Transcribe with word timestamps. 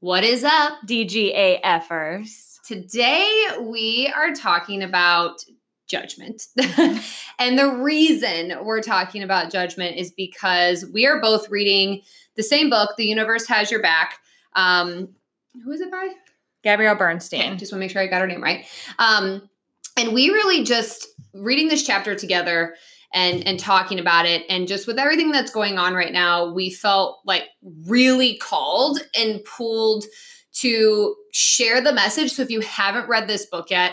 What 0.00 0.22
is 0.22 0.44
up? 0.44 0.74
DGAFers. 0.86 2.60
Today 2.64 3.46
we 3.60 4.06
are 4.14 4.32
talking 4.32 4.84
about 4.84 5.44
judgment. 5.88 6.46
and 7.40 7.58
the 7.58 7.68
reason 7.82 8.64
we're 8.64 8.80
talking 8.80 9.24
about 9.24 9.50
judgment 9.50 9.96
is 9.96 10.12
because 10.12 10.86
we 10.94 11.04
are 11.04 11.20
both 11.20 11.50
reading 11.50 12.02
the 12.36 12.44
same 12.44 12.70
book, 12.70 12.90
The 12.96 13.06
Universe 13.06 13.48
Has 13.48 13.72
Your 13.72 13.82
Back. 13.82 14.20
Um, 14.52 15.08
who 15.64 15.72
is 15.72 15.80
it 15.80 15.90
by? 15.90 16.10
Gabrielle 16.62 16.94
Bernstein. 16.94 17.40
Okay, 17.40 17.56
just 17.56 17.72
want 17.72 17.80
to 17.80 17.84
make 17.84 17.90
sure 17.90 18.00
I 18.00 18.06
got 18.06 18.20
her 18.20 18.28
name 18.28 18.40
right. 18.40 18.66
Um, 19.00 19.50
and 19.96 20.12
we 20.12 20.30
really 20.30 20.62
just 20.62 21.08
reading 21.34 21.66
this 21.66 21.84
chapter 21.84 22.14
together 22.14 22.76
and 23.12 23.46
and 23.46 23.58
talking 23.58 23.98
about 23.98 24.26
it. 24.26 24.44
And 24.48 24.68
just 24.68 24.86
with 24.86 24.98
everything 24.98 25.30
that's 25.30 25.50
going 25.50 25.78
on 25.78 25.94
right 25.94 26.12
now 26.12 26.52
we 26.52 26.70
felt 26.70 27.20
like 27.24 27.44
really 27.86 28.36
called 28.38 29.00
and 29.16 29.42
pulled 29.44 30.04
to 30.54 31.14
share 31.32 31.80
the 31.80 31.92
message. 31.92 32.32
So 32.32 32.42
if 32.42 32.50
you 32.50 32.60
haven't 32.60 33.08
read 33.08 33.28
this 33.28 33.46
book 33.46 33.70
yet 33.70 33.92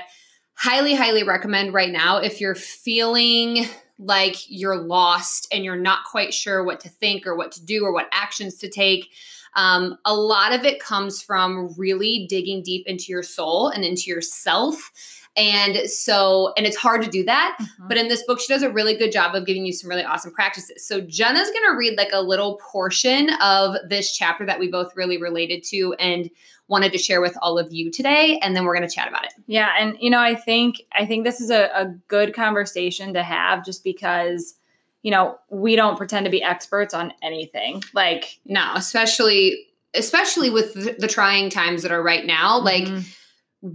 highly 0.57 0.95
highly 0.95 1.23
recommend 1.23 1.73
right 1.73 1.91
now 1.91 2.17
if 2.17 2.39
you're 2.39 2.55
feeling 2.55 3.65
like 3.97 4.35
you're 4.49 4.77
lost 4.77 5.47
and 5.51 5.63
you're 5.63 5.75
not 5.75 6.05
quite 6.05 6.33
sure 6.33 6.63
what 6.63 6.79
to 6.81 6.89
think 6.89 7.25
or 7.25 7.35
what 7.35 7.51
to 7.53 7.63
do 7.63 7.85
or 7.85 7.93
what 7.93 8.09
actions 8.11 8.57
to 8.57 8.69
take. 8.69 9.09
Um, 9.55 9.97
a 10.03 10.13
lot 10.13 10.53
of 10.53 10.65
it 10.65 10.81
comes 10.81 11.21
from 11.21 11.73
really 11.77 12.25
digging 12.29 12.61
deep 12.61 12.85
into 12.87 13.05
your 13.07 13.23
soul 13.23 13.69
and 13.69 13.85
into 13.85 14.09
yourself 14.09 14.91
and 15.35 15.89
so, 15.89 16.53
and 16.57 16.65
it's 16.65 16.77
hard 16.77 17.03
to 17.03 17.09
do 17.09 17.23
that. 17.25 17.57
Mm-hmm. 17.59 17.87
But 17.87 17.97
in 17.97 18.07
this 18.07 18.23
book, 18.23 18.39
she 18.39 18.51
does 18.51 18.63
a 18.63 18.69
really 18.69 18.95
good 18.95 19.11
job 19.11 19.35
of 19.35 19.45
giving 19.45 19.65
you 19.65 19.73
some 19.73 19.89
really 19.89 20.03
awesome 20.03 20.31
practices. 20.31 20.85
So, 20.85 21.01
Jenna's 21.01 21.49
going 21.49 21.71
to 21.71 21.77
read 21.77 21.97
like 21.97 22.11
a 22.13 22.21
little 22.21 22.59
portion 22.71 23.29
of 23.41 23.75
this 23.87 24.15
chapter 24.15 24.45
that 24.45 24.59
we 24.59 24.69
both 24.69 24.95
really 24.95 25.17
related 25.17 25.63
to 25.65 25.93
and 25.99 26.29
wanted 26.67 26.91
to 26.91 26.97
share 26.97 27.21
with 27.21 27.37
all 27.41 27.59
of 27.59 27.71
you 27.71 27.91
today. 27.91 28.39
And 28.41 28.55
then 28.55 28.65
we're 28.65 28.75
going 28.75 28.87
to 28.87 28.93
chat 28.93 29.07
about 29.07 29.25
it. 29.25 29.33
Yeah. 29.45 29.71
And, 29.79 29.95
you 29.99 30.09
know, 30.09 30.19
I 30.19 30.35
think, 30.35 30.81
I 30.93 31.05
think 31.05 31.23
this 31.23 31.39
is 31.39 31.51
a, 31.51 31.69
a 31.75 31.93
good 32.07 32.33
conversation 32.33 33.13
to 33.13 33.21
have 33.21 33.63
just 33.63 33.83
because 33.83 34.55
you 35.03 35.11
know, 35.11 35.37
we 35.51 35.75
don't 35.75 35.97
pretend 35.97 36.25
to 36.25 36.31
be 36.31 36.41
experts 36.41 36.91
on 36.91 37.13
anything. 37.21 37.83
Like, 37.93 38.39
no, 38.43 38.71
especially 38.73 39.67
especially 39.95 40.49
with 40.49 40.73
the, 40.99 41.07
trying 41.07 41.49
times 41.49 41.83
that 41.83 41.91
are 41.91 42.01
right 42.01 42.25
now. 42.25 42.59
Mm-hmm. 42.61 42.99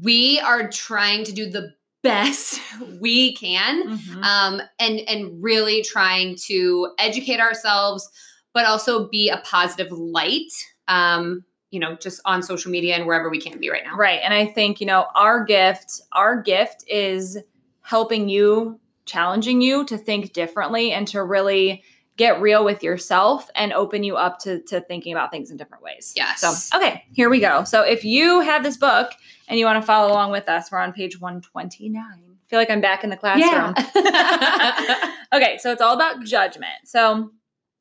We 0.02 0.40
are 0.40 0.68
trying 0.68 1.24
to 1.24 1.32
do 1.32 1.50
the 1.50 1.74
best 2.02 2.60
we 3.00 3.34
can 3.34 3.88
mm-hmm. 3.88 4.22
um, 4.22 4.62
and 4.78 5.00
and 5.00 5.42
really 5.42 5.82
trying 5.82 6.36
to 6.36 6.92
educate 6.98 7.40
ourselves 7.40 8.08
but 8.52 8.64
also 8.64 9.08
be 9.08 9.28
a 9.28 9.38
positive 9.44 9.92
light 9.92 10.50
um, 10.88 11.44
you 11.70 11.78
know 11.78 11.96
just 11.96 12.20
on 12.24 12.42
social 12.42 12.70
media 12.70 12.94
and 12.94 13.06
wherever 13.06 13.28
we 13.28 13.40
can 13.40 13.58
be 13.58 13.70
right 13.70 13.84
now 13.84 13.96
right 13.96 14.20
and 14.24 14.34
i 14.34 14.46
think 14.46 14.80
you 14.80 14.86
know 14.86 15.06
our 15.14 15.44
gift 15.44 16.00
our 16.12 16.40
gift 16.40 16.84
is 16.88 17.38
helping 17.82 18.28
you 18.28 18.78
challenging 19.04 19.60
you 19.60 19.84
to 19.84 19.98
think 19.98 20.32
differently 20.32 20.92
and 20.92 21.06
to 21.08 21.22
really 21.22 21.82
get 22.20 22.38
real 22.38 22.66
with 22.66 22.82
yourself 22.82 23.48
and 23.54 23.72
open 23.72 24.04
you 24.04 24.14
up 24.14 24.38
to, 24.40 24.60
to 24.64 24.82
thinking 24.82 25.10
about 25.10 25.30
things 25.30 25.50
in 25.50 25.56
different 25.56 25.82
ways. 25.82 26.12
Yes. 26.14 26.40
So, 26.42 26.76
okay, 26.76 27.02
here 27.14 27.30
we 27.30 27.40
go. 27.40 27.64
So, 27.64 27.80
if 27.80 28.04
you 28.04 28.40
have 28.40 28.62
this 28.62 28.76
book 28.76 29.12
and 29.48 29.58
you 29.58 29.64
want 29.64 29.80
to 29.80 29.86
follow 29.86 30.12
along 30.12 30.30
with 30.30 30.46
us, 30.46 30.70
we're 30.70 30.80
on 30.80 30.92
page 30.92 31.18
129. 31.18 32.02
I 32.04 32.14
feel 32.46 32.58
like 32.58 32.68
I'm 32.68 32.82
back 32.82 33.02
in 33.04 33.08
the 33.08 33.16
classroom. 33.16 33.74
Yeah. 33.94 35.14
okay, 35.32 35.56
so 35.62 35.72
it's 35.72 35.80
all 35.80 35.94
about 35.94 36.22
judgment. 36.22 36.74
So, 36.84 37.30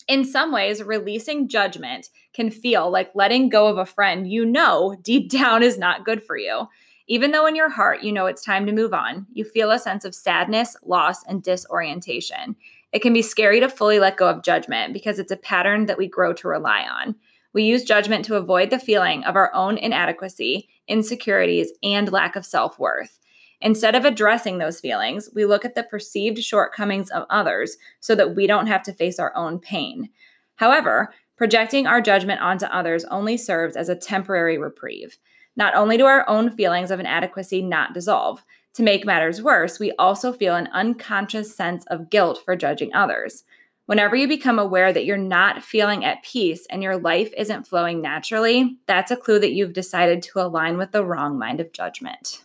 in 0.07 0.23
some 0.23 0.53
ways, 0.53 0.81
releasing 0.81 1.49
judgment 1.49 2.07
can 2.33 2.49
feel 2.49 2.89
like 2.89 3.11
letting 3.13 3.49
go 3.49 3.67
of 3.67 3.77
a 3.77 3.85
friend 3.85 4.25
you 4.31 4.45
know 4.45 4.95
deep 5.01 5.29
down 5.29 5.63
is 5.63 5.77
not 5.77 6.05
good 6.05 6.23
for 6.23 6.37
you. 6.37 6.65
Even 7.09 7.31
though 7.31 7.45
in 7.45 7.55
your 7.55 7.69
heart 7.69 8.03
you 8.03 8.13
know 8.13 8.25
it's 8.25 8.45
time 8.45 8.65
to 8.67 8.71
move 8.71 8.93
on, 8.93 9.27
you 9.33 9.43
feel 9.43 9.71
a 9.71 9.79
sense 9.79 10.05
of 10.05 10.15
sadness, 10.15 10.77
loss, 10.85 11.25
and 11.25 11.43
disorientation. 11.43 12.55
It 12.91 13.01
can 13.01 13.13
be 13.13 13.21
scary 13.21 13.59
to 13.59 13.69
fully 13.69 13.99
let 13.99 14.17
go 14.17 14.27
of 14.27 14.43
judgment 14.43 14.93
because 14.93 15.19
it's 15.19 15.31
a 15.31 15.37
pattern 15.37 15.85
that 15.85 15.97
we 15.97 16.07
grow 16.07 16.33
to 16.33 16.47
rely 16.47 16.81
on. 16.81 17.15
We 17.53 17.63
use 17.63 17.83
judgment 17.83 18.25
to 18.25 18.35
avoid 18.35 18.69
the 18.69 18.79
feeling 18.79 19.23
of 19.23 19.35
our 19.35 19.53
own 19.53 19.77
inadequacy, 19.77 20.69
insecurities, 20.87 21.71
and 21.83 22.11
lack 22.11 22.35
of 22.35 22.45
self 22.45 22.79
worth. 22.79 23.19
Instead 23.61 23.95
of 23.95 24.05
addressing 24.05 24.57
those 24.57 24.79
feelings, 24.79 25.29
we 25.35 25.45
look 25.45 25.65
at 25.65 25.75
the 25.75 25.83
perceived 25.83 26.39
shortcomings 26.39 27.09
of 27.09 27.25
others 27.29 27.77
so 27.99 28.15
that 28.15 28.35
we 28.35 28.47
don't 28.47 28.67
have 28.67 28.83
to 28.83 28.93
face 28.93 29.19
our 29.19 29.35
own 29.35 29.59
pain. 29.59 30.09
However, 30.55 31.13
projecting 31.35 31.85
our 31.85 32.01
judgment 32.01 32.41
onto 32.41 32.65
others 32.67 33.03
only 33.05 33.35
serves 33.37 33.75
as 33.75 33.89
a 33.89 33.95
temporary 33.95 34.57
reprieve. 34.57 35.17
Not 35.55 35.75
only 35.75 35.97
do 35.97 36.05
our 36.05 36.27
own 36.29 36.51
feelings 36.51 36.91
of 36.91 36.99
inadequacy 36.99 37.61
not 37.61 37.93
dissolve, 37.93 38.43
to 38.73 38.83
make 38.83 39.05
matters 39.05 39.41
worse, 39.41 39.79
we 39.79 39.91
also 39.93 40.31
feel 40.31 40.55
an 40.55 40.69
unconscious 40.73 41.55
sense 41.55 41.85
of 41.87 42.09
guilt 42.09 42.41
for 42.43 42.55
judging 42.55 42.93
others. 42.93 43.43
Whenever 43.87 44.15
you 44.15 44.27
become 44.27 44.59
aware 44.59 44.93
that 44.93 45.05
you're 45.05 45.17
not 45.17 45.63
feeling 45.63 46.05
at 46.05 46.21
peace 46.23 46.67
and 46.69 46.83
your 46.83 46.97
life 46.97 47.31
isn't 47.35 47.65
flowing 47.65 48.01
naturally, 48.01 48.77
that's 48.85 49.09
a 49.09 49.17
clue 49.17 49.39
that 49.39 49.53
you've 49.53 49.73
decided 49.73 50.21
to 50.21 50.39
align 50.39 50.77
with 50.77 50.91
the 50.91 51.03
wrong 51.03 51.39
mind 51.39 51.59
of 51.59 51.73
judgment. 51.73 52.43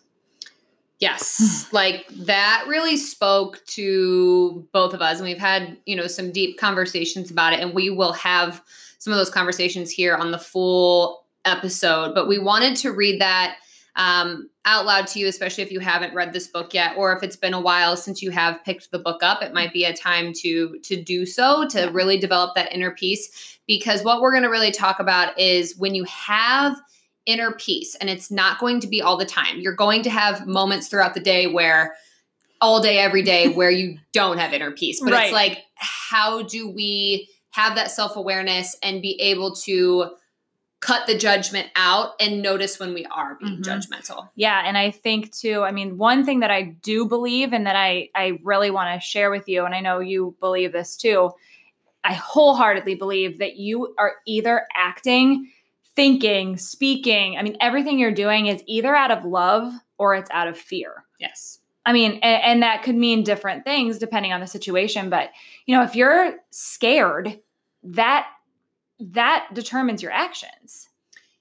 Yes, 1.00 1.66
hmm. 1.68 1.76
like 1.76 2.06
that 2.08 2.64
really 2.66 2.96
spoke 2.96 3.62
to 3.66 4.66
both 4.72 4.94
of 4.94 5.02
us. 5.02 5.18
And 5.18 5.28
we've 5.28 5.36
had, 5.36 5.76
you 5.84 5.96
know, 5.96 6.06
some 6.06 6.32
deep 6.32 6.58
conversations 6.58 7.30
about 7.30 7.52
it. 7.52 7.60
And 7.60 7.74
we 7.74 7.90
will 7.90 8.14
have 8.14 8.62
some 8.98 9.12
of 9.12 9.18
those 9.18 9.28
conversations 9.28 9.90
here 9.90 10.14
on 10.14 10.30
the 10.30 10.38
full 10.38 11.26
episode. 11.44 12.14
But 12.14 12.26
we 12.26 12.38
wanted 12.38 12.74
to 12.76 12.90
read 12.90 13.20
that 13.20 13.56
um, 13.96 14.50
out 14.64 14.86
loud 14.86 15.06
to 15.08 15.18
you, 15.20 15.28
especially 15.28 15.62
if 15.62 15.70
you 15.70 15.80
haven't 15.80 16.14
read 16.14 16.32
this 16.32 16.48
book 16.48 16.74
yet, 16.74 16.96
or 16.96 17.16
if 17.16 17.22
it's 17.22 17.36
been 17.36 17.54
a 17.54 17.60
while 17.60 17.96
since 17.96 18.22
you 18.22 18.30
have 18.30 18.64
picked 18.64 18.90
the 18.90 18.98
book 18.98 19.22
up. 19.22 19.42
It 19.42 19.54
might 19.54 19.72
be 19.72 19.84
a 19.84 19.94
time 19.94 20.32
to 20.40 20.78
to 20.80 21.02
do 21.02 21.24
so 21.26 21.66
to 21.68 21.86
really 21.86 22.18
develop 22.18 22.54
that 22.54 22.72
inner 22.72 22.90
peace. 22.90 23.58
Because 23.66 24.02
what 24.02 24.20
we're 24.20 24.32
going 24.32 24.42
to 24.42 24.50
really 24.50 24.72
talk 24.72 25.00
about 25.00 25.38
is 25.38 25.76
when 25.78 25.94
you 25.94 26.04
have 26.04 26.76
inner 27.26 27.52
peace, 27.52 27.94
and 27.94 28.10
it's 28.10 28.30
not 28.30 28.58
going 28.58 28.80
to 28.80 28.86
be 28.86 29.00
all 29.00 29.16
the 29.16 29.24
time. 29.24 29.58
You're 29.58 29.74
going 29.74 30.02
to 30.02 30.10
have 30.10 30.46
moments 30.46 30.88
throughout 30.88 31.14
the 31.14 31.20
day 31.20 31.46
where 31.46 31.94
all 32.60 32.80
day, 32.80 32.98
every 32.98 33.22
day, 33.22 33.48
where 33.54 33.70
you 33.70 33.98
don't 34.12 34.38
have 34.38 34.52
inner 34.52 34.72
peace. 34.72 35.00
But 35.00 35.12
right. 35.12 35.24
it's 35.24 35.32
like, 35.32 35.64
how 35.76 36.42
do 36.42 36.68
we 36.68 37.28
have 37.50 37.76
that 37.76 37.90
self 37.90 38.16
awareness 38.16 38.76
and 38.82 39.00
be 39.00 39.20
able 39.20 39.54
to 39.54 40.10
cut 40.84 41.06
the 41.06 41.16
judgment 41.16 41.66
out 41.76 42.10
and 42.20 42.42
notice 42.42 42.78
when 42.78 42.92
we 42.92 43.06
are 43.06 43.36
being 43.40 43.62
mm-hmm. 43.62 43.62
judgmental. 43.62 44.28
Yeah, 44.34 44.62
and 44.66 44.76
I 44.76 44.90
think 44.90 45.34
too, 45.34 45.62
I 45.62 45.70
mean, 45.70 45.96
one 45.96 46.26
thing 46.26 46.40
that 46.40 46.50
I 46.50 46.62
do 46.82 47.06
believe 47.06 47.54
and 47.54 47.66
that 47.66 47.74
I 47.74 48.10
I 48.14 48.38
really 48.42 48.70
want 48.70 48.94
to 48.94 49.06
share 49.06 49.30
with 49.30 49.48
you 49.48 49.64
and 49.64 49.74
I 49.74 49.80
know 49.80 50.00
you 50.00 50.36
believe 50.40 50.72
this 50.72 50.98
too. 50.98 51.30
I 52.04 52.12
wholeheartedly 52.12 52.96
believe 52.96 53.38
that 53.38 53.56
you 53.56 53.94
are 53.96 54.16
either 54.26 54.66
acting, 54.74 55.50
thinking, 55.96 56.58
speaking, 56.58 57.38
I 57.38 57.42
mean, 57.42 57.56
everything 57.62 57.98
you're 57.98 58.12
doing 58.12 58.48
is 58.48 58.62
either 58.66 58.94
out 58.94 59.10
of 59.10 59.24
love 59.24 59.72
or 59.96 60.14
it's 60.14 60.30
out 60.32 60.48
of 60.48 60.58
fear. 60.58 61.04
Yes. 61.18 61.60
I 61.86 61.94
mean, 61.94 62.18
and, 62.22 62.42
and 62.42 62.62
that 62.62 62.82
could 62.82 62.94
mean 62.94 63.24
different 63.24 63.64
things 63.64 63.98
depending 63.98 64.34
on 64.34 64.40
the 64.40 64.46
situation, 64.46 65.08
but 65.08 65.30
you 65.64 65.74
know, 65.74 65.82
if 65.82 65.96
you're 65.96 66.34
scared, 66.50 67.40
that 67.84 68.26
that 69.12 69.48
determines 69.52 70.02
your 70.02 70.12
actions. 70.12 70.88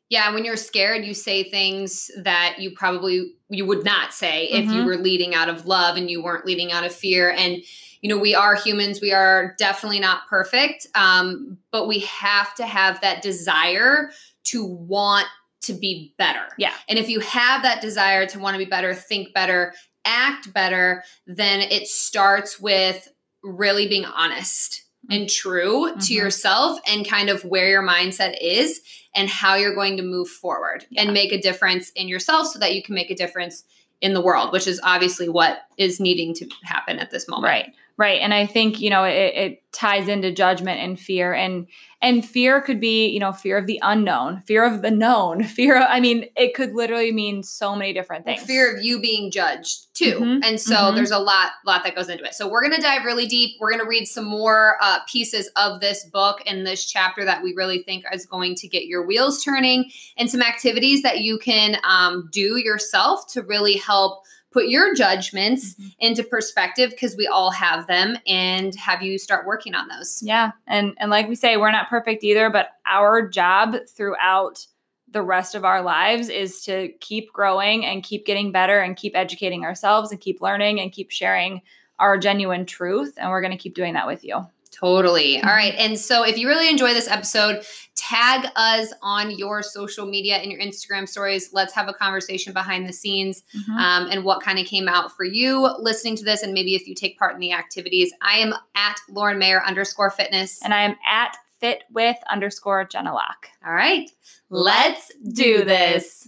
Yeah, 0.09 0.31
when 0.33 0.45
you're 0.45 0.57
scared, 0.57 1.05
you 1.05 1.13
say 1.13 1.43
things 1.43 2.11
that 2.21 2.57
you 2.59 2.71
probably 2.71 3.33
you 3.49 3.65
would 3.65 3.83
not 3.83 4.13
say 4.13 4.49
mm-hmm. 4.51 4.57
if 4.57 4.65
you 4.65 4.81
mm-hmm. 4.81 4.85
were 4.85 4.97
leading 4.97 5.33
out 5.33 5.49
of 5.49 5.65
love 5.65 5.97
and 5.97 6.09
you 6.09 6.21
weren't 6.21 6.45
leading 6.45 6.71
out 6.71 6.85
of 6.85 6.93
fear. 6.93 7.31
And 7.31 7.63
you 8.01 8.09
know, 8.09 8.17
we 8.17 8.35
are 8.35 8.55
humans. 8.55 8.99
We 9.01 9.13
are 9.13 9.55
definitely 9.57 10.01
not 10.01 10.27
perfect, 10.27 10.87
um, 10.93 11.57
but 11.71 11.87
we 11.87 11.99
have 11.99 12.53
to 12.55 12.65
have 12.65 12.99
that 12.99 13.21
desire 13.21 14.11
to 14.45 14.65
want 14.65 15.25
to 15.61 15.73
be 15.73 16.13
better. 16.17 16.45
Yeah. 16.57 16.73
And 16.89 16.99
if 16.99 17.07
you 17.07 17.21
have 17.21 17.63
that 17.63 17.81
desire 17.81 18.25
to 18.27 18.39
want 18.39 18.55
to 18.55 18.57
be 18.57 18.69
better, 18.69 18.93
think 18.93 19.33
better, 19.33 19.73
act 20.03 20.53
better, 20.53 21.03
then 21.25 21.61
it 21.61 21.87
starts 21.87 22.59
with 22.59 23.07
really 23.41 23.87
being 23.87 24.03
honest 24.03 24.82
and 25.09 25.29
true 25.29 25.89
mm-hmm. 25.89 25.99
to 25.99 26.13
yourself 26.13 26.79
and 26.87 27.07
kind 27.07 27.29
of 27.29 27.43
where 27.43 27.69
your 27.69 27.83
mindset 27.83 28.37
is 28.41 28.81
and 29.15 29.29
how 29.29 29.55
you're 29.55 29.75
going 29.75 29.97
to 29.97 30.03
move 30.03 30.27
forward 30.27 30.85
yeah. 30.89 31.03
and 31.03 31.13
make 31.13 31.31
a 31.31 31.41
difference 31.41 31.91
in 31.91 32.07
yourself 32.07 32.47
so 32.47 32.59
that 32.59 32.73
you 32.73 32.81
can 32.81 32.95
make 32.95 33.11
a 33.11 33.15
difference 33.15 33.63
in 34.01 34.13
the 34.13 34.21
world, 34.21 34.51
which 34.51 34.67
is 34.67 34.81
obviously 34.83 35.29
what 35.29 35.59
is 35.77 35.99
needing 35.99 36.33
to 36.33 36.49
happen 36.63 36.99
at 36.99 37.11
this 37.11 37.27
moment. 37.27 37.51
Right. 37.51 37.73
Right. 37.95 38.21
And 38.21 38.33
I 38.33 38.47
think, 38.47 38.81
you 38.81 38.89
know, 38.89 39.03
it, 39.03 39.35
it, 39.35 39.59
ties 39.73 40.07
into 40.07 40.31
judgment 40.31 40.79
and 40.79 40.99
fear. 40.99 41.33
And 41.33 41.65
and 41.99 42.23
fear 42.23 42.61
could 42.61 42.79
be, 42.79 43.07
you 43.07 43.19
know, 43.19 43.31
fear 43.31 43.57
of 43.57 43.65
the 43.65 43.79
unknown, 43.81 44.43
fear 44.45 44.63
of 44.63 44.83
the 44.83 44.91
known, 44.91 45.43
fear 45.43 45.77
of, 45.77 45.87
I 45.89 45.99
mean, 45.99 46.25
it 46.35 46.53
could 46.53 46.73
literally 46.73 47.11
mean 47.11 47.41
so 47.41 47.75
many 47.75 47.91
different 47.91 48.23
things. 48.23 48.43
Fear 48.43 48.75
of 48.75 48.83
you 48.83 49.01
being 49.01 49.31
judged 49.31 49.95
too. 49.95 50.19
Mm-hmm. 50.19 50.43
And 50.43 50.61
so 50.61 50.75
mm-hmm. 50.75 50.95
there's 50.95 51.09
a 51.09 51.17
lot, 51.17 51.53
lot 51.65 51.83
that 51.83 51.95
goes 51.95 52.07
into 52.07 52.23
it. 52.23 52.35
So 52.35 52.47
we're 52.47 52.61
gonna 52.61 52.81
dive 52.81 53.03
really 53.03 53.25
deep. 53.25 53.57
We're 53.59 53.71
gonna 53.71 53.89
read 53.89 54.05
some 54.05 54.25
more 54.25 54.77
uh, 54.79 54.99
pieces 55.07 55.49
of 55.55 55.79
this 55.79 56.05
book 56.05 56.43
and 56.45 56.67
this 56.67 56.85
chapter 56.85 57.25
that 57.25 57.41
we 57.41 57.55
really 57.55 57.81
think 57.81 58.05
is 58.13 58.27
going 58.27 58.53
to 58.55 58.67
get 58.67 58.85
your 58.85 59.07
wheels 59.07 59.43
turning 59.43 59.89
and 60.17 60.29
some 60.29 60.43
activities 60.43 61.01
that 61.01 61.21
you 61.21 61.39
can 61.39 61.77
um, 61.83 62.29
do 62.31 62.57
yourself 62.57 63.25
to 63.33 63.41
really 63.41 63.77
help 63.77 64.23
put 64.53 64.67
your 64.67 64.93
judgments 64.93 65.73
mm-hmm. 65.73 65.87
into 65.99 66.23
perspective 66.23 66.91
because 66.91 67.17
we 67.17 67.27
all 67.27 67.51
have 67.51 67.87
them 67.87 68.17
and 68.27 68.75
have 68.75 69.01
you 69.01 69.17
start 69.17 69.45
working 69.45 69.75
on 69.75 69.87
those. 69.87 70.21
Yeah. 70.23 70.51
And 70.67 70.93
and 70.99 71.09
like 71.09 71.27
we 71.27 71.35
say, 71.35 71.57
we're 71.57 71.71
not 71.71 71.89
perfect 71.89 72.23
either, 72.23 72.49
but 72.49 72.69
our 72.85 73.27
job 73.27 73.75
throughout 73.89 74.65
the 75.11 75.21
rest 75.21 75.55
of 75.55 75.63
our 75.63 75.81
lives 75.81 76.29
is 76.29 76.63
to 76.63 76.89
keep 76.99 77.31
growing 77.33 77.85
and 77.85 78.03
keep 78.03 78.25
getting 78.25 78.51
better 78.51 78.79
and 78.79 78.95
keep 78.95 79.15
educating 79.15 79.63
ourselves 79.63 80.11
and 80.11 80.19
keep 80.19 80.41
learning 80.41 80.79
and 80.79 80.91
keep 80.91 81.11
sharing 81.11 81.61
our 81.99 82.17
genuine 82.17 82.65
truth. 82.65 83.13
And 83.17 83.29
we're 83.29 83.41
going 83.41 83.51
to 83.51 83.57
keep 83.57 83.75
doing 83.75 83.93
that 83.93 84.07
with 84.07 84.23
you. 84.23 84.45
Totally. 84.73 85.41
All 85.41 85.51
right. 85.51 85.75
And 85.77 85.99
so 85.99 86.23
if 86.23 86.37
you 86.37 86.47
really 86.47 86.69
enjoy 86.69 86.93
this 86.93 87.07
episode, 87.07 87.63
tag 87.95 88.49
us 88.55 88.91
on 89.01 89.31
your 89.31 89.61
social 89.61 90.05
media 90.05 90.37
and 90.37 90.51
your 90.51 90.59
Instagram 90.59 91.07
stories. 91.07 91.51
Let's 91.53 91.73
have 91.73 91.87
a 91.87 91.93
conversation 91.93 92.53
behind 92.53 92.87
the 92.87 92.93
scenes 92.93 93.43
mm-hmm. 93.55 93.77
um, 93.77 94.07
and 94.09 94.23
what 94.23 94.41
kind 94.41 94.57
of 94.57 94.65
came 94.65 94.87
out 94.87 95.15
for 95.15 95.25
you 95.25 95.69
listening 95.79 96.15
to 96.17 96.23
this. 96.23 96.41
And 96.41 96.53
maybe 96.53 96.75
if 96.75 96.87
you 96.87 96.95
take 96.95 97.19
part 97.19 97.35
in 97.35 97.39
the 97.39 97.53
activities. 97.53 98.11
I 98.21 98.37
am 98.37 98.53
at 98.75 98.97
Lauren 99.09 99.37
Mayer 99.37 99.63
underscore 99.63 100.09
fitness. 100.09 100.59
And 100.63 100.73
I 100.73 100.81
am 100.83 100.95
at 101.07 101.37
fit 101.59 101.83
with 101.91 102.17
underscore 102.29 102.85
Jenna 102.85 103.13
Locke. 103.13 103.47
All 103.65 103.73
right. 103.73 104.09
Let's 104.49 105.11
do 105.33 105.63
this. 105.63 106.27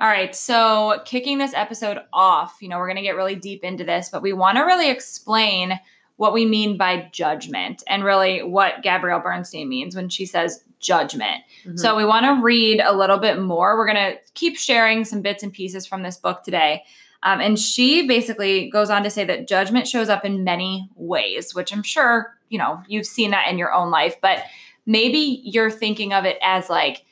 All 0.00 0.08
right, 0.08 0.34
so 0.34 1.02
kicking 1.04 1.36
this 1.36 1.52
episode 1.52 1.98
off, 2.10 2.56
you 2.62 2.68
know, 2.68 2.78
we're 2.78 2.86
going 2.86 2.96
to 2.96 3.02
get 3.02 3.16
really 3.16 3.34
deep 3.34 3.62
into 3.62 3.84
this, 3.84 4.08
but 4.08 4.22
we 4.22 4.32
want 4.32 4.56
to 4.56 4.62
really 4.62 4.88
explain 4.88 5.78
what 6.16 6.32
we 6.32 6.46
mean 6.46 6.78
by 6.78 7.10
judgment 7.12 7.82
and 7.86 8.02
really 8.02 8.42
what 8.42 8.82
Gabrielle 8.82 9.20
Bernstein 9.20 9.68
means 9.68 9.94
when 9.94 10.08
she 10.08 10.24
says 10.24 10.64
judgment. 10.78 11.42
Mm-hmm. 11.64 11.76
So 11.76 11.96
we 11.96 12.06
want 12.06 12.24
to 12.24 12.42
read 12.42 12.80
a 12.80 12.96
little 12.96 13.18
bit 13.18 13.40
more. 13.40 13.76
We're 13.76 13.92
going 13.92 14.14
to 14.14 14.18
keep 14.32 14.56
sharing 14.56 15.04
some 15.04 15.20
bits 15.20 15.42
and 15.42 15.52
pieces 15.52 15.86
from 15.86 16.02
this 16.02 16.16
book 16.16 16.44
today. 16.44 16.82
Um, 17.22 17.42
and 17.42 17.58
she 17.58 18.06
basically 18.06 18.70
goes 18.70 18.88
on 18.88 19.02
to 19.02 19.10
say 19.10 19.24
that 19.24 19.48
judgment 19.48 19.86
shows 19.86 20.08
up 20.08 20.24
in 20.24 20.44
many 20.44 20.88
ways, 20.94 21.54
which 21.54 21.74
I'm 21.74 21.82
sure, 21.82 22.34
you 22.48 22.56
know, 22.56 22.82
you've 22.88 23.04
seen 23.04 23.32
that 23.32 23.48
in 23.48 23.58
your 23.58 23.74
own 23.74 23.90
life, 23.90 24.16
but 24.22 24.44
maybe 24.86 25.42
you're 25.44 25.70
thinking 25.70 26.14
of 26.14 26.24
it 26.24 26.38
as 26.42 26.70
like, 26.70 27.04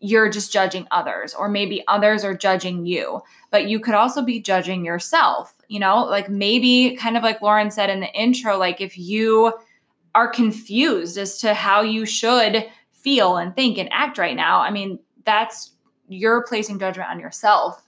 you're 0.00 0.30
just 0.30 0.52
judging 0.52 0.86
others, 0.90 1.34
or 1.34 1.48
maybe 1.48 1.84
others 1.86 2.24
are 2.24 2.34
judging 2.34 2.86
you, 2.86 3.20
but 3.50 3.68
you 3.68 3.78
could 3.78 3.94
also 3.94 4.22
be 4.22 4.40
judging 4.40 4.84
yourself. 4.84 5.54
You 5.68 5.78
know, 5.78 6.04
like 6.04 6.28
maybe 6.28 6.96
kind 6.96 7.16
of 7.16 7.22
like 7.22 7.42
Lauren 7.42 7.70
said 7.70 7.90
in 7.90 8.00
the 8.00 8.12
intro, 8.12 8.56
like 8.56 8.80
if 8.80 8.98
you 8.98 9.52
are 10.14 10.28
confused 10.28 11.18
as 11.18 11.38
to 11.38 11.54
how 11.54 11.82
you 11.82 12.06
should 12.06 12.66
feel 12.92 13.36
and 13.36 13.54
think 13.54 13.78
and 13.78 13.88
act 13.92 14.18
right 14.18 14.34
now, 14.34 14.60
I 14.60 14.70
mean, 14.70 14.98
that's 15.24 15.72
you're 16.08 16.44
placing 16.44 16.78
judgment 16.78 17.08
on 17.08 17.20
yourself 17.20 17.82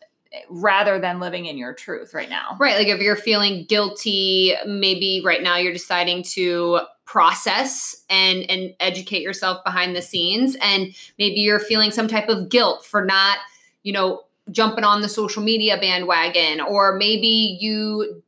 rather 0.49 0.99
than 0.99 1.20
living 1.20 1.47
in 1.47 1.58
your 1.58 1.75
truth 1.75 2.15
right 2.15 2.31
now. 2.31 2.56
Right. 2.58 2.76
Like 2.76 2.88
if 2.88 3.00
you're 3.00 3.17
feeling 3.17 3.67
guilty, 3.69 4.55
maybe 4.67 5.23
right 5.25 5.43
now 5.43 5.56
you're 5.56 5.73
deciding 5.73 6.23
to 6.35 6.81
process 7.04 8.04
and 8.08 8.49
and 8.50 8.75
educate 8.81 9.22
yourself 9.22 9.62
behind 9.64 9.94
the 9.94 10.02
scenes 10.02 10.56
and 10.62 10.94
maybe 11.19 11.40
you're 11.40 11.58
feeling 11.58 11.90
some 11.90 12.08
type 12.08 12.28
of 12.28 12.49
guilt 12.49 12.84
for 12.84 13.04
not, 13.04 13.38
you 13.82 13.93
know, 13.93 14.22
jumping 14.50 14.84
on 14.84 15.02
the 15.02 15.08
social 15.08 15.43
media 15.43 15.76
bandwagon 15.78 16.60
or 16.60 16.96
maybe 16.96 17.58
you 17.60 18.22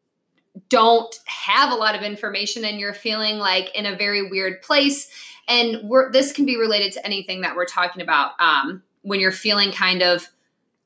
don't 0.69 1.19
have 1.26 1.73
a 1.73 1.75
lot 1.75 1.94
of 1.94 2.03
information 2.03 2.65
and 2.65 2.79
you're 2.79 2.94
feeling 2.94 3.38
like 3.38 3.75
in 3.75 3.87
a 3.87 3.97
very 3.97 4.29
weird 4.29 4.62
place 4.62 5.11
and 5.49 5.88
we're 5.88 6.11
this 6.12 6.32
can 6.32 6.44
be 6.47 6.56
related 6.56 6.93
to 6.93 7.05
anything 7.05 7.41
that 7.41 7.56
we're 7.56 7.67
talking 7.67 8.03
about 8.03 8.32
um, 8.38 8.82
when 9.03 9.20
you're 9.20 9.32
feeling 9.32 9.73
kind 9.73 10.03
of 10.03 10.29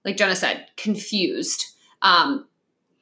like 0.09 0.17
Jenna 0.17 0.35
said, 0.35 0.67
confused. 0.77 1.67
Um, 2.01 2.48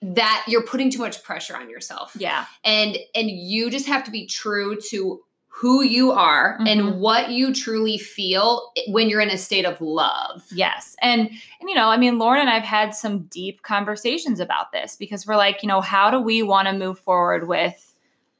that 0.02 0.44
you're 0.46 0.62
putting 0.62 0.90
too 0.90 0.98
much 0.98 1.22
pressure 1.22 1.56
on 1.56 1.70
yourself. 1.70 2.14
Yeah. 2.18 2.46
And 2.64 2.98
and 3.14 3.30
you 3.30 3.70
just 3.70 3.86
have 3.86 4.04
to 4.04 4.10
be 4.10 4.26
true 4.26 4.78
to 4.90 5.20
who 5.48 5.82
you 5.82 6.12
are 6.12 6.54
mm-hmm. 6.54 6.66
and 6.66 7.00
what 7.00 7.30
you 7.30 7.54
truly 7.54 7.96
feel 7.96 8.72
when 8.88 9.08
you're 9.08 9.22
in 9.22 9.30
a 9.30 9.38
state 9.38 9.64
of 9.64 9.80
love. 9.80 10.44
Yes. 10.52 10.94
And 11.00 11.20
and 11.20 11.68
you 11.68 11.74
know, 11.74 11.88
I 11.88 11.96
mean 11.96 12.18
Lauren 12.18 12.42
and 12.42 12.50
I've 12.50 12.62
had 12.62 12.94
some 12.94 13.22
deep 13.24 13.62
conversations 13.62 14.38
about 14.38 14.70
this 14.72 14.96
because 14.96 15.26
we're 15.26 15.36
like, 15.36 15.62
you 15.62 15.68
know, 15.68 15.80
how 15.80 16.10
do 16.10 16.20
we 16.20 16.42
want 16.42 16.68
to 16.68 16.74
move 16.74 16.98
forward 16.98 17.48
with 17.48 17.85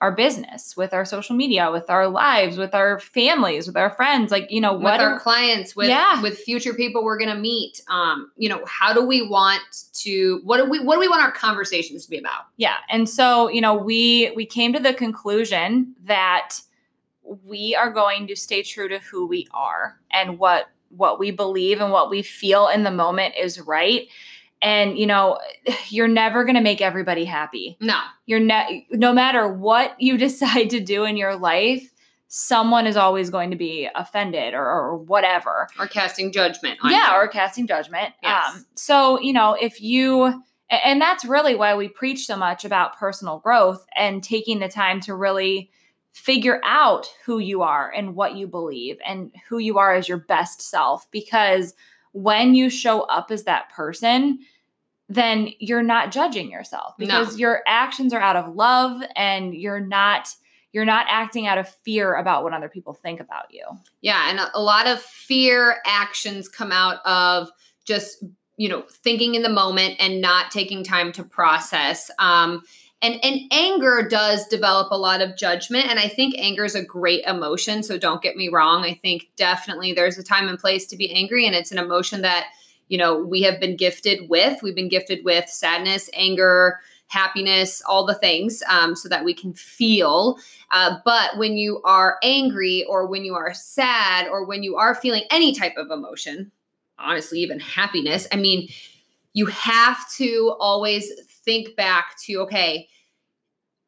our 0.01 0.13
business, 0.13 0.77
with 0.77 0.93
our 0.93 1.07
social 1.07 1.35
media, 1.35 1.71
with 1.73 1.89
our 1.89 2.07
lives, 2.09 2.59
with 2.59 2.75
our 2.75 2.99
families, 3.01 3.67
with 3.67 3.77
our 3.77 3.91
friends, 3.91 4.31
like 4.31 4.51
you 4.51 4.61
know, 4.61 4.75
what 4.75 4.93
with 4.93 5.01
are, 5.01 5.13
our 5.15 5.21
clients, 5.21 5.75
with 5.75 5.89
yeah. 5.89 6.21
with 6.21 6.39
future 6.39 6.75
people 6.75 7.03
we're 7.03 7.19
going 7.19 7.35
to 7.35 7.41
meet. 7.41 7.81
Um, 7.89 8.31
you 8.37 8.49
know, 8.49 8.63
how 8.67 8.93
do 8.93 9.05
we 9.07 9.27
want 9.27 9.63
to? 9.95 10.41
What 10.45 10.59
do 10.59 10.67
we? 10.67 10.81
What 10.81 10.95
do 10.95 11.01
we 11.01 11.09
want 11.09 11.23
our 11.23 11.33
conversations 11.33 12.05
to 12.05 12.11
be 12.11 12.19
about? 12.19 12.45
Yeah, 12.59 12.77
and 12.91 13.09
so 13.09 13.49
you 13.49 13.63
know, 13.63 13.75
we 13.75 14.33
we 14.37 14.45
came 14.45 14.75
to 14.75 14.79
the 14.81 14.93
conclusion 14.93 15.95
that 16.05 16.61
we 17.45 17.75
are 17.75 17.91
going 17.91 18.27
to 18.27 18.37
stay 18.37 18.63
true 18.63 18.89
to 18.89 18.99
who 18.99 19.27
we 19.27 19.49
are 19.53 19.99
and 20.11 20.39
what 20.39 20.67
what 20.91 21.19
we 21.19 21.31
believe 21.31 21.81
and 21.81 21.91
what 21.91 22.11
we 22.11 22.23
feel 22.23 22.69
in 22.69 22.85
the 22.85 22.91
moment 22.91 23.35
is 23.39 23.61
right 23.61 24.09
and 24.63 24.99
you 24.99 25.07
know 25.07 25.39
you're 25.89 26.09
never 26.09 26.45
going 26.45 26.55
to 26.55 26.61
make 26.61 26.81
everybody 26.81 27.25
happy 27.25 27.77
no 27.81 27.99
you're 28.27 28.41
ne- 28.41 28.87
no 28.91 29.13
matter 29.13 29.49
what 29.49 30.01
you 30.01 30.17
decide 30.27 30.71
to 30.71 30.81
do 30.81 31.05
in 31.05 31.17
your 31.17 31.37
life 31.37 31.93
someone 32.29 32.87
is 32.87 32.97
always 32.97 33.31
going 33.31 33.51
to 33.51 33.57
be 33.57 33.89
offended 33.95 34.53
or, 34.53 34.67
or 34.67 34.97
whatever 34.97 35.69
or 35.79 35.87
casting 35.87 36.33
judgment 36.33 36.79
yeah 36.85 37.13
you. 37.13 37.17
or 37.17 37.29
casting 37.29 37.67
judgment 37.67 38.13
yes. 38.23 38.55
um 38.55 38.67
so 38.75 39.21
you 39.21 39.33
know 39.33 39.57
if 39.61 39.81
you 39.81 40.43
and 40.69 41.01
that's 41.01 41.25
really 41.25 41.55
why 41.55 41.77
we 41.77 41.89
preach 41.89 42.27
so 42.27 42.37
much 42.37 42.65
about 42.65 42.99
personal 42.99 43.39
growth 43.39 43.87
and 43.95 44.23
taking 44.23 44.59
the 44.59 44.69
time 44.69 45.01
to 45.01 45.15
really 45.15 45.71
figure 46.13 46.61
out 46.65 47.07
who 47.25 47.39
you 47.39 47.63
are 47.63 47.93
and 47.95 48.17
what 48.17 48.35
you 48.35 48.47
believe 48.47 48.97
and 49.07 49.31
who 49.49 49.59
you 49.59 49.79
are 49.79 49.95
as 49.95 50.09
your 50.09 50.19
best 50.19 50.63
self 50.63 51.09
because 51.11 51.75
when 52.17 52.55
you 52.55 52.71
show 52.71 53.03
up 53.03 53.31
as 53.31 53.45
that 53.45 53.69
person, 53.69 54.39
then 55.09 55.51
you're 55.59 55.83
not 55.83 56.11
judging 56.11 56.51
yourself 56.51 56.95
because 56.99 57.33
no. 57.33 57.39
your 57.39 57.63
actions 57.67 58.15
are 58.15 58.21
out 58.21 58.37
of 58.37 58.55
love 58.55 59.03
and 59.15 59.55
you're 59.55 59.81
not 59.81 60.29
you're 60.73 60.85
not 60.85 61.07
acting 61.09 61.47
out 61.47 61.57
of 61.57 61.69
fear 61.69 62.17
about 62.17 62.43
what 62.43 62.53
other 62.53 62.69
people 62.69 62.93
think 62.93 63.21
about 63.21 63.45
you. 63.51 63.65
Yeah, 64.03 64.29
and 64.29 64.39
a, 64.39 64.51
a 64.55 64.61
lot 64.61 64.87
of 64.87 65.01
fear 65.01 65.77
actions 65.87 66.49
come 66.49 66.73
out 66.73 66.99
of 67.07 67.51
just 67.87 68.25
you 68.59 68.71
know, 68.71 68.85
thinking 68.91 69.35
in 69.35 69.43
the 69.43 69.51
moment 69.51 69.97
and 69.99 70.21
not 70.21 70.51
taking 70.51 70.83
time 70.83 71.13
to 71.13 71.23
process. 71.23 72.11
Um, 72.19 72.63
and 73.03 73.23
and 73.23 73.41
anger 73.51 74.07
does 74.09 74.47
develop 74.49 74.89
a 74.91 74.99
lot 74.99 75.21
of 75.21 75.37
judgment 75.37 75.87
and 75.89 75.99
i 75.99 76.09
think 76.09 76.35
anger 76.39 76.65
is 76.65 76.75
a 76.75 76.85
great 76.85 77.25
emotion 77.25 77.83
so 77.83 77.99
don't 77.99 78.23
get 78.23 78.37
me 78.37 78.49
wrong. 78.49 78.85
I 78.85 78.95
think 78.95 79.29
definitely 79.37 79.93
there's 79.93 80.19
a 80.19 80.23
time 80.23 80.49
and 80.49 80.59
place 80.59 80.87
to 80.87 80.97
be 80.97 81.13
angry 81.13 81.47
and 81.47 81.55
it's 81.55 81.73
an 81.73 81.79
emotion 81.79 82.23
that 82.23 82.47
you 82.89 82.99
know 82.99 83.19
we 83.19 83.43
have 83.43 83.61
been 83.61 83.77
gifted 83.77 84.29
with. 84.29 84.63
We've 84.63 84.75
been 84.75 84.89
gifted 84.89 85.25
with 85.25 85.49
sadness 85.49 86.11
anger 86.15 86.81
happiness 87.09 87.81
all 87.87 88.05
the 88.05 88.17
things 88.17 88.65
um, 88.69 88.97
so 88.97 89.09
that 89.09 89.25
we 89.25 89.33
can 89.33 89.53
feel. 89.55 90.39
Uh, 90.73 90.97
but 91.05 91.39
when 91.39 91.57
you 91.57 91.81
are 91.85 92.19
angry 92.21 92.85
or 92.89 93.07
when 93.07 93.25
you 93.25 93.35
are 93.35 93.55
sad 93.55 94.27
or 94.27 94.45
when 94.45 94.65
you 94.65 94.77
are 94.77 94.93
feeling 94.93 95.23
any 95.31 95.55
type 95.55 95.77
of 95.77 95.91
emotion 95.91 96.51
honestly 96.99 97.41
even 97.41 97.61
happiness 97.61 98.27
i 98.33 98.37
mean 98.37 98.67
you 99.35 99.45
have 99.45 99.99
to 100.11 100.57
always 100.59 101.13
think 101.47 101.75
back 101.77 102.17
to 102.27 102.41
okay 102.41 102.89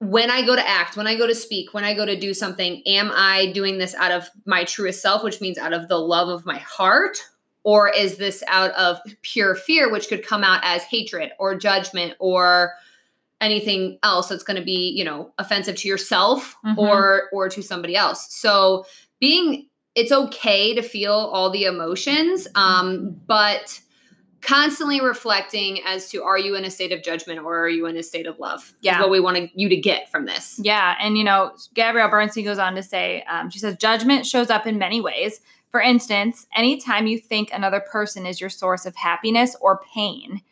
when 0.01 0.31
I 0.31 0.47
go 0.47 0.55
to 0.55 0.67
act, 0.67 0.97
when 0.97 1.09
I 1.09 1.17
go 1.17 1.27
to 1.27 1.35
speak, 1.35 1.75
when 1.75 1.85
I 1.85 1.93
go 1.93 2.07
to 2.07 2.19
do 2.19 2.33
something, 2.33 2.83
am 2.87 3.11
I 3.13 3.51
doing 3.53 3.79
this 3.79 3.95
out 3.95 4.13
of 4.13 4.31
my 4.47 4.65
truest 4.65 5.03
self, 5.03 5.25
which 5.25 5.41
means 5.41 5.59
out 5.59 5.73
of 5.73 5.89
the 5.89 5.99
love 5.99 6.29
of 6.29 6.47
my 6.47 6.59
heart? 6.59 7.19
Or 7.65 7.89
is 7.89 8.17
this 8.17 8.43
out 8.47 8.71
of 8.73 9.01
pure 9.23 9.55
fear, 9.57 9.91
which 9.91 10.09
could 10.09 10.25
come 10.25 10.45
out 10.45 10.61
as 10.63 10.85
hatred 10.85 11.33
or 11.39 11.59
judgment 11.59 12.15
or 12.21 12.75
anything 13.41 13.99
else 14.03 14.29
that's 14.29 14.45
going 14.45 14.57
to 14.59 14.65
be, 14.65 14.91
you 14.97 15.05
know, 15.05 15.33
offensive 15.39 15.77
to 15.77 15.89
yourself 15.89 16.57
mm-hmm. 16.65 16.79
or 16.79 17.29
or 17.33 17.49
to 17.49 17.63
somebody 17.63 17.97
else. 17.97 18.33
So 18.33 18.87
being 19.21 19.67
it's 19.97 20.13
okay 20.13 20.75
to 20.75 20.83
feel 20.83 21.13
all 21.13 21.51
the 21.51 21.65
emotions, 21.65 22.47
um, 22.55 23.21
but 23.27 23.81
constantly 24.41 25.01
reflecting 25.01 25.81
as 25.85 26.11
to 26.11 26.23
are 26.23 26.39
you 26.39 26.55
in 26.55 26.65
a 26.65 26.71
state 26.71 26.93
of 26.93 27.03
judgment 27.03 27.41
or 27.41 27.59
are 27.59 27.69
you 27.69 27.87
in 27.87 27.97
a 27.97 28.03
state 28.03 28.27
of 28.27 28.39
love? 28.39 28.75
Yeah. 28.81 29.01
what 29.01 29.11
we 29.11 29.21
want 29.21 29.51
you 29.55 29.69
to 29.69 29.77
get 29.77 30.11
from 30.11 30.27
this. 30.27 30.61
Yeah 30.63 30.95
and 31.01 31.19
you 31.19 31.25
know 31.25 31.53
gabrielle 31.75 32.09
bernstein 32.09 32.45
goes 32.45 32.59
on 32.59 32.75
to 32.75 32.83
say 32.83 33.25
um, 33.29 33.51
she 33.51 33.59
says 33.59 33.77
judgment 33.77 34.27
shows 34.27 34.51
up 34.51 34.67
in 34.67 34.79
many 34.79 35.01
ways. 35.01 35.41
For 35.71 35.81
instance 35.81 36.47
anytime 36.55 37.07
you 37.07 37.19
think 37.19 37.51
another 37.53 37.81
person 37.81 38.27
is 38.27 38.41
your 38.41 38.51
source 38.51 38.87
of 38.87 38.95
happiness 38.97 39.57
or 39.61 39.81
pain 39.95 40.43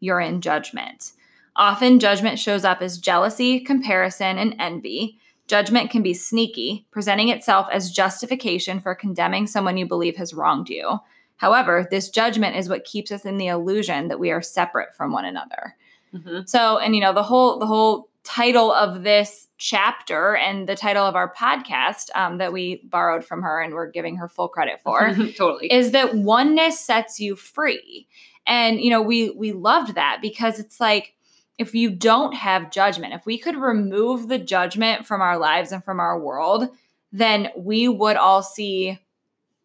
you're 0.00 0.20
in 0.20 0.40
judgment. 0.40 1.12
Often 1.56 2.00
judgment 2.00 2.38
shows 2.38 2.64
up 2.64 2.82
as 2.82 2.98
jealousy 2.98 3.60
comparison 3.60 4.36
and 4.36 4.54
envy. 4.58 5.18
Judgment 5.46 5.90
can 5.90 6.02
be 6.02 6.12
sneaky 6.12 6.86
presenting 6.90 7.28
itself 7.28 7.68
as 7.72 7.90
justification 7.90 8.80
for 8.80 8.94
condemning 8.94 9.46
someone 9.46 9.76
you 9.76 9.86
believe 9.86 10.16
has 10.16 10.34
wronged 10.34 10.68
you 10.68 10.98
However, 11.36 11.86
this 11.90 12.08
judgment 12.08 12.56
is 12.56 12.68
what 12.68 12.84
keeps 12.84 13.12
us 13.12 13.24
in 13.24 13.36
the 13.36 13.48
illusion 13.48 14.08
that 14.08 14.18
we 14.18 14.30
are 14.30 14.42
separate 14.42 14.94
from 14.94 15.12
one 15.12 15.24
another. 15.24 15.76
Mm-hmm. 16.14 16.40
So, 16.46 16.78
and 16.78 16.94
you 16.94 17.00
know, 17.00 17.12
the 17.12 17.22
whole 17.22 17.58
the 17.58 17.66
whole 17.66 18.08
title 18.26 18.72
of 18.72 19.04
this 19.04 19.46
chapter 19.56 20.34
and 20.36 20.68
the 20.68 20.74
title 20.74 21.04
of 21.04 21.14
our 21.14 21.32
podcast 21.32 22.10
um, 22.16 22.38
that 22.38 22.52
we 22.52 22.82
borrowed 22.84 23.24
from 23.24 23.40
her 23.40 23.62
and 23.62 23.72
we're 23.72 23.90
giving 23.90 24.16
her 24.16 24.28
full 24.28 24.48
credit 24.48 24.80
for 24.82 25.14
totally 25.36 25.72
is 25.72 25.92
that 25.92 26.14
oneness 26.14 26.78
sets 26.78 27.20
you 27.20 27.36
free 27.36 28.06
and 28.44 28.80
you 28.80 28.90
know 28.90 29.00
we 29.00 29.30
we 29.30 29.52
loved 29.52 29.94
that 29.94 30.18
because 30.20 30.58
it's 30.58 30.80
like 30.80 31.14
if 31.56 31.72
you 31.72 31.88
don't 31.88 32.34
have 32.34 32.72
judgment 32.72 33.14
if 33.14 33.24
we 33.24 33.38
could 33.38 33.56
remove 33.56 34.26
the 34.26 34.38
judgment 34.38 35.06
from 35.06 35.20
our 35.20 35.38
lives 35.38 35.70
and 35.70 35.84
from 35.84 36.00
our 36.00 36.18
world 36.18 36.68
then 37.12 37.48
we 37.56 37.88
would 37.88 38.16
all 38.16 38.42
see 38.42 38.98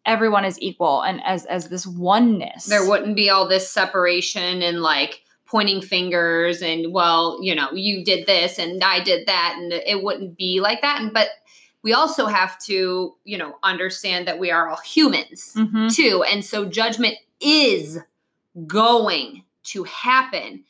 everyone 0.06 0.44
is 0.44 0.60
equal 0.60 1.02
and 1.02 1.22
as 1.24 1.46
as 1.46 1.68
this 1.68 1.86
oneness. 1.86 2.66
There 2.66 2.88
wouldn't 2.88 3.16
be 3.16 3.30
all 3.30 3.48
this 3.48 3.68
separation 3.70 4.62
and 4.62 4.80
like 4.80 5.22
pointing 5.46 5.82
fingers 5.82 6.62
and 6.62 6.92
well, 6.92 7.38
you 7.42 7.54
know, 7.54 7.70
you 7.72 8.04
did 8.04 8.26
this 8.26 8.58
and 8.58 8.82
I 8.82 9.02
did 9.02 9.26
that 9.26 9.56
and 9.58 9.72
it 9.72 10.02
wouldn't 10.02 10.36
be 10.36 10.60
like 10.60 10.80
that 10.82 11.00
and 11.00 11.12
but 11.12 11.28
we 11.82 11.92
also 11.92 12.26
have 12.26 12.58
to, 12.60 13.14
you 13.24 13.38
know, 13.38 13.56
understand 13.62 14.28
that 14.28 14.38
we 14.38 14.50
are 14.50 14.68
all 14.68 14.80
humans 14.84 15.52
mm-hmm. 15.56 15.88
too. 15.88 16.22
And 16.22 16.44
so 16.44 16.64
judgment 16.64 17.16
is 17.40 17.98
going 18.66 19.42
to 19.64 19.84
happen. 19.84 20.64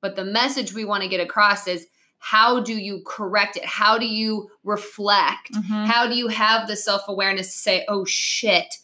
But 0.00 0.16
the 0.16 0.24
message 0.24 0.74
we 0.74 0.84
want 0.84 1.02
to 1.02 1.08
get 1.08 1.20
across 1.20 1.66
is 1.68 1.86
how 2.18 2.60
do 2.60 2.76
you 2.76 3.02
correct 3.06 3.56
it? 3.56 3.64
How 3.64 3.98
do 3.98 4.06
you 4.06 4.50
reflect? 4.64 5.52
Mm-hmm. 5.52 5.84
How 5.84 6.06
do 6.06 6.16
you 6.16 6.28
have 6.28 6.66
the 6.66 6.76
self 6.76 7.02
awareness 7.08 7.52
to 7.52 7.58
say, 7.58 7.84
oh 7.88 8.04
shit, 8.04 8.74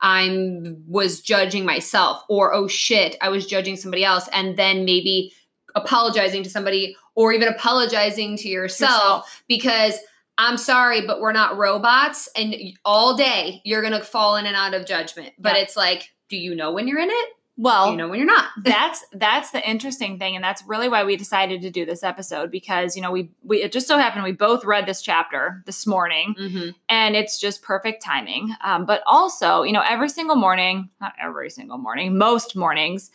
I 0.00 0.74
was 0.88 1.20
judging 1.20 1.64
myself, 1.64 2.22
or 2.28 2.54
oh 2.54 2.68
shit, 2.68 3.16
I 3.20 3.28
was 3.28 3.46
judging 3.46 3.76
somebody 3.76 4.04
else, 4.04 4.28
and 4.32 4.56
then 4.56 4.84
maybe 4.84 5.32
apologizing 5.74 6.42
to 6.42 6.50
somebody 6.50 6.96
or 7.14 7.32
even 7.32 7.48
apologizing 7.48 8.36
to 8.38 8.48
yourself, 8.48 8.90
yourself. 8.90 9.42
because 9.46 9.98
I'm 10.38 10.56
sorry, 10.56 11.06
but 11.06 11.20
we're 11.20 11.32
not 11.32 11.58
robots. 11.58 12.28
And 12.34 12.54
all 12.84 13.16
day 13.16 13.60
you're 13.64 13.82
going 13.82 13.92
to 13.92 14.02
fall 14.02 14.36
in 14.36 14.46
and 14.46 14.56
out 14.56 14.74
of 14.74 14.86
judgment. 14.86 15.34
But 15.38 15.54
yeah. 15.54 15.62
it's 15.62 15.76
like, 15.76 16.10
do 16.28 16.36
you 16.36 16.54
know 16.54 16.72
when 16.72 16.88
you're 16.88 16.98
in 16.98 17.10
it? 17.10 17.28
Well, 17.60 17.90
you 17.90 17.96
know 17.98 18.08
when 18.08 18.18
you're 18.18 18.26
not. 18.26 18.46
that's 18.62 19.04
that's 19.12 19.50
the 19.50 19.68
interesting 19.68 20.18
thing, 20.18 20.34
and 20.34 20.42
that's 20.42 20.62
really 20.64 20.88
why 20.88 21.04
we 21.04 21.16
decided 21.16 21.60
to 21.60 21.70
do 21.70 21.84
this 21.84 22.02
episode 22.02 22.50
because 22.50 22.96
you 22.96 23.02
know 23.02 23.10
we 23.10 23.30
we 23.42 23.62
it 23.62 23.70
just 23.70 23.86
so 23.86 23.98
happened 23.98 24.24
we 24.24 24.32
both 24.32 24.64
read 24.64 24.86
this 24.86 25.02
chapter 25.02 25.62
this 25.66 25.86
morning, 25.86 26.34
mm-hmm. 26.38 26.70
and 26.88 27.16
it's 27.16 27.38
just 27.38 27.60
perfect 27.60 28.02
timing. 28.02 28.54
Um, 28.64 28.86
but 28.86 29.02
also, 29.06 29.62
you 29.62 29.72
know, 29.72 29.84
every 29.86 30.08
single 30.08 30.36
morning, 30.36 30.88
not 31.02 31.12
every 31.20 31.50
single 31.50 31.76
morning, 31.76 32.16
most 32.16 32.56
mornings, 32.56 33.10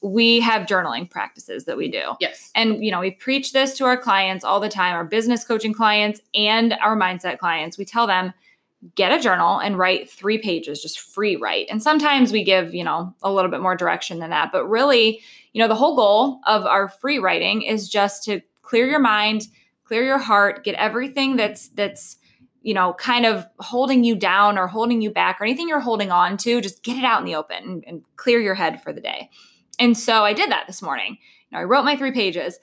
we 0.00 0.38
have 0.38 0.68
journaling 0.68 1.10
practices 1.10 1.64
that 1.64 1.76
we 1.76 1.90
do. 1.90 2.14
Yes. 2.20 2.52
And 2.54 2.84
you 2.84 2.92
know, 2.92 3.00
we 3.00 3.10
preach 3.10 3.52
this 3.52 3.76
to 3.78 3.84
our 3.84 3.96
clients 3.96 4.44
all 4.44 4.60
the 4.60 4.68
time, 4.68 4.94
our 4.94 5.04
business 5.04 5.42
coaching 5.42 5.74
clients 5.74 6.20
and 6.34 6.74
our 6.74 6.96
mindset 6.96 7.38
clients. 7.38 7.76
We 7.76 7.84
tell 7.84 8.06
them 8.06 8.32
get 8.94 9.12
a 9.12 9.20
journal 9.20 9.58
and 9.58 9.76
write 9.76 10.08
three 10.08 10.38
pages, 10.38 10.80
just 10.80 11.00
free 11.00 11.36
write. 11.36 11.66
And 11.68 11.82
sometimes 11.82 12.32
we 12.32 12.44
give, 12.44 12.74
you 12.74 12.84
know, 12.84 13.14
a 13.22 13.32
little 13.32 13.50
bit 13.50 13.60
more 13.60 13.76
direction 13.76 14.20
than 14.20 14.30
that. 14.30 14.52
But 14.52 14.66
really, 14.66 15.20
you 15.52 15.60
know, 15.60 15.68
the 15.68 15.74
whole 15.74 15.96
goal 15.96 16.40
of 16.46 16.64
our 16.64 16.88
free 16.88 17.18
writing 17.18 17.62
is 17.62 17.88
just 17.88 18.24
to 18.24 18.40
clear 18.62 18.86
your 18.86 19.00
mind, 19.00 19.48
clear 19.84 20.04
your 20.04 20.18
heart, 20.18 20.64
get 20.64 20.76
everything 20.76 21.36
that's 21.36 21.68
that's 21.70 22.18
you 22.60 22.74
know, 22.74 22.92
kind 22.94 23.24
of 23.24 23.46
holding 23.60 24.04
you 24.04 24.14
down 24.14 24.58
or 24.58 24.66
holding 24.66 25.00
you 25.00 25.10
back 25.10 25.40
or 25.40 25.44
anything 25.44 25.68
you're 25.68 25.80
holding 25.80 26.10
on 26.10 26.36
to, 26.36 26.60
just 26.60 26.82
get 26.82 26.98
it 26.98 27.04
out 27.04 27.20
in 27.20 27.24
the 27.24 27.34
open 27.34 27.56
and, 27.56 27.84
and 27.86 28.02
clear 28.16 28.40
your 28.40 28.54
head 28.54 28.82
for 28.82 28.92
the 28.92 29.00
day. 29.00 29.30
And 29.78 29.96
so 29.96 30.24
I 30.24 30.32
did 30.32 30.50
that 30.50 30.66
this 30.66 30.82
morning. 30.82 31.18
You 31.48 31.56
know, 31.56 31.60
I 31.60 31.64
wrote 31.64 31.84
my 31.84 31.96
three 31.96 32.12
pages 32.12 32.58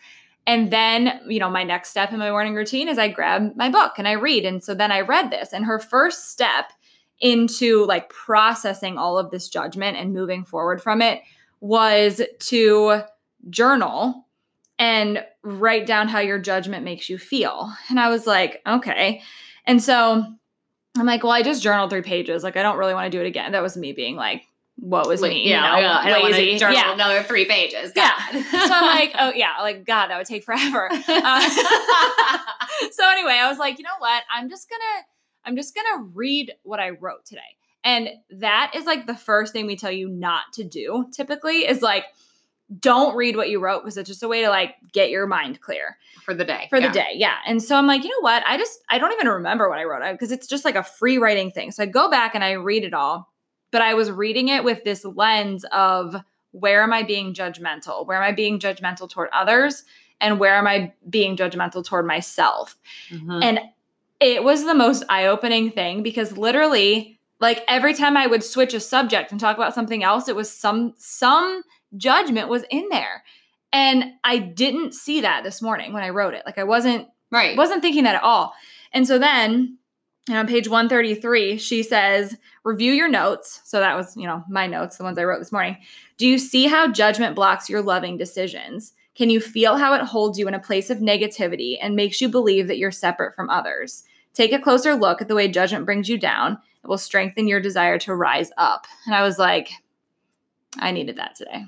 and 0.48 0.72
then, 0.72 1.22
you 1.28 1.40
know, 1.40 1.50
my 1.50 1.64
next 1.64 1.90
step 1.90 2.12
in 2.12 2.20
my 2.20 2.30
morning 2.30 2.54
routine 2.54 2.88
is 2.88 3.00
I 3.00 3.08
grab 3.08 3.56
my 3.56 3.70
book 3.70 3.94
and 3.98 4.08
I 4.08 4.14
read. 4.14 4.46
And 4.46 4.64
so 4.64 4.76
then 4.76 4.92
I 4.92 5.02
read 5.02 5.32
this. 5.32 5.54
And 5.54 5.66
her 5.66 5.80
first 5.80 6.32
step 6.32 6.72
into 7.20 7.86
like 7.86 8.10
processing 8.10 8.98
all 8.98 9.18
of 9.18 9.32
this 9.32 9.50
judgment 9.50 9.98
and 9.98 10.14
moving 10.14 10.46
forward 10.46 10.82
from 10.82 11.02
it 11.02 11.22
was 11.62 12.22
to 12.40 13.02
journal 13.50 14.28
and 14.78 15.24
write 15.42 15.88
down 15.88 16.08
how 16.08 16.20
your 16.20 16.38
judgment 16.38 16.84
makes 16.84 17.10
you 17.10 17.18
feel. 17.18 17.72
And 17.90 18.00
I 18.00 18.10
was 18.10 18.28
like, 18.28 18.62
okay. 18.68 19.22
And 19.66 19.82
so 19.82 20.24
I'm 20.98 21.06
like, 21.06 21.24
well, 21.24 21.32
I 21.32 21.42
just 21.42 21.64
journaled 21.64 21.90
three 21.90 22.02
pages. 22.02 22.44
Like, 22.44 22.58
I 22.58 22.62
don't 22.62 22.78
really 22.78 22.94
want 22.94 23.12
to 23.12 23.18
do 23.18 23.24
it 23.24 23.28
again. 23.28 23.54
That 23.54 23.64
was 23.64 23.78
me 23.78 23.94
being 23.94 24.16
like, 24.16 24.44
what 24.78 25.08
was 25.08 25.22
me. 25.22 25.50
Yeah, 25.50 25.78
you 25.78 25.82
know, 25.84 25.92
I 25.92 26.10
don't 26.10 26.22
want 26.22 26.36
to 26.36 26.58
journal 26.58 26.76
yeah. 26.76 26.94
another 26.94 27.24
three 27.24 27.46
pages. 27.46 27.92
God. 27.94 28.12
Yeah. 28.34 28.42
so 28.52 28.74
I'm 28.74 28.86
like, 28.86 29.12
oh 29.18 29.32
yeah, 29.34 29.54
like 29.62 29.86
God, 29.86 30.08
that 30.08 30.18
would 30.18 30.28
take 30.28 30.44
forever. 30.44 30.90
Uh, 31.08 31.50
so 32.92 33.10
anyway, 33.10 33.34
I 33.34 33.48
was 33.48 33.58
like, 33.58 33.78
you 33.78 33.84
know 33.84 33.90
what? 34.00 34.24
I'm 34.32 34.50
just 34.50 34.70
gonna, 34.70 35.06
I'm 35.46 35.56
just 35.56 35.76
gonna 35.76 36.04
read 36.14 36.54
what 36.64 36.80
I 36.80 36.90
wrote 36.90 37.26
today. 37.26 37.42
And 37.84 38.10
that 38.32 38.74
is 38.76 38.86
like 38.86 39.08
the 39.08 39.16
first 39.16 39.54
thing 39.54 39.66
we 39.66 39.76
tell 39.76 39.92
you 39.92 40.10
not 40.10 40.54
to 40.54 40.64
do 40.64 41.08
typically 41.12 41.68
is 41.68 41.82
like, 41.82 42.06
don't 42.80 43.16
read 43.16 43.36
what 43.38 43.50
you 43.50 43.60
wrote 43.60 43.84
because 43.84 43.98
it's 43.98 44.10
just 44.10 44.24
a 44.24 44.28
way 44.28 44.42
to 44.42 44.50
like 44.50 44.76
get 44.92 45.10
your 45.10 45.28
mind 45.28 45.62
clear 45.62 45.98
for 46.24 46.34
the 46.34 46.44
day. 46.44 46.68
For 46.70 46.80
yeah. 46.80 46.88
the 46.88 46.94
day, 46.94 47.12
yeah. 47.14 47.36
And 47.46 47.62
so 47.62 47.76
I'm 47.76 47.88
like, 47.88 48.04
you 48.04 48.10
know 48.10 48.22
what? 48.22 48.44
I 48.46 48.58
just 48.58 48.80
I 48.90 48.98
don't 48.98 49.14
even 49.14 49.28
remember 49.28 49.70
what 49.70 49.80
I 49.80 49.84
wrote 49.84 50.12
because 50.12 50.32
it's 50.32 50.48
just 50.48 50.66
like 50.66 50.76
a 50.76 50.84
free 50.84 51.18
writing 51.18 51.52
thing. 51.52 51.72
So 51.72 51.84
I 51.84 51.86
go 51.86 52.10
back 52.10 52.36
and 52.36 52.44
I 52.44 52.54
read 52.54 52.84
it 52.84 52.94
all 52.94 53.32
but 53.76 53.82
I 53.82 53.94
was 53.94 54.10
reading 54.10 54.48
it 54.48 54.64
with 54.64 54.86
this 54.86 55.04
lens 55.04 55.66
of 55.70 56.16
where 56.52 56.82
am 56.82 56.94
I 56.94 57.04
being 57.04 57.34
judgmental? 57.34 58.08
Where 58.08 58.16
am 58.16 58.24
I 58.24 58.32
being 58.32 58.58
judgmental 58.58 59.10
toward 59.10 59.28
others? 59.34 59.84
And 60.22 60.40
where 60.40 60.56
am 60.56 60.66
I 60.66 60.94
being 61.10 61.36
judgmental 61.36 61.84
toward 61.84 62.08
myself? 62.08 62.78
Mm-hmm. 63.10 63.40
And 63.44 63.60
it 64.22 64.46
was 64.46 64.64
the 64.64 64.74
most 64.74 65.04
eye 65.10 65.26
opening 65.26 65.72
thing 65.72 66.04
because 66.04 66.38
literally, 66.38 67.20
like 67.42 67.66
every 67.68 67.94
time 67.94 68.16
I 68.16 68.28
would 68.28 68.46
switch 68.46 68.74
a 68.74 68.80
subject 68.80 69.32
and 69.32 69.42
talk 69.42 69.58
about 69.58 69.76
something 69.76 70.06
else, 70.06 70.30
it 70.30 70.38
was 70.38 70.50
some 70.50 70.94
some 70.98 71.62
judgment 71.98 72.48
was 72.48 72.64
in 72.70 72.88
there. 72.88 73.26
And 73.74 74.06
I 74.24 74.38
didn't 74.38 74.94
see 74.94 75.20
that 75.20 75.44
this 75.44 75.62
morning 75.62 75.92
when 75.92 76.04
I 76.04 76.12
wrote 76.12 76.34
it. 76.34 76.44
Like 76.46 76.58
I 76.58 76.64
wasn't 76.64 77.10
right. 77.30 77.58
Wasn't 77.58 77.82
thinking 77.82 78.06
that 78.06 78.16
at 78.16 78.24
all. 78.24 78.54
And 78.94 79.06
so 79.06 79.20
then 79.20 79.80
And 80.28 80.38
on 80.38 80.48
page 80.48 80.68
133, 80.68 81.58
she 81.58 81.84
says, 81.84 82.36
review 82.64 82.94
your 82.94 83.08
notes. 83.08 83.62
So 83.64 83.80
that 83.80 83.96
was, 83.96 84.18
you 84.18 84.26
know, 84.26 84.44
my 84.50 84.66
notes, 84.66 84.98
the 84.98 85.04
ones 85.04 85.20
I 85.20 85.24
wrote 85.24 85.38
this 85.38 85.52
morning. 85.52 85.78
Do 86.18 86.28
you 86.28 86.40
see 86.40 86.66
how 86.66 86.92
judgment 86.92 87.36
blocks 87.36 87.70
your 87.70 87.84
loving 87.84 88.18
decisions? 88.18 88.94
Can 89.14 89.30
you 89.30 89.40
feel 89.40 89.78
how 89.78 89.94
it 89.94 90.02
holds 90.02 90.40
you 90.40 90.48
in 90.48 90.56
a 90.56 90.60
place 90.60 90.90
of 90.90 90.98
negativity 90.98 91.78
and 91.80 91.96
makes 91.96 92.22
you 92.22 92.28
believe 92.28 92.68
that 92.68 92.80
you're 92.80 92.92
separate 92.92 93.36
from 93.36 93.50
others? 93.50 94.04
Take 94.34 94.52
a 94.52 94.60
closer 94.60 94.96
look 94.96 95.22
at 95.22 95.28
the 95.28 95.36
way 95.36 95.48
judgment 95.48 95.86
brings 95.86 96.10
you 96.10 96.18
down. 96.18 96.58
It 96.84 96.88
will 96.88 96.98
strengthen 96.98 97.48
your 97.48 97.62
desire 97.62 98.00
to 98.00 98.16
rise 98.16 98.52
up. 98.58 98.88
And 99.06 99.16
I 99.16 99.22
was 99.22 99.38
like, 99.38 99.70
I 100.80 100.92
needed 100.92 101.18
that 101.18 101.36
today. 101.36 101.66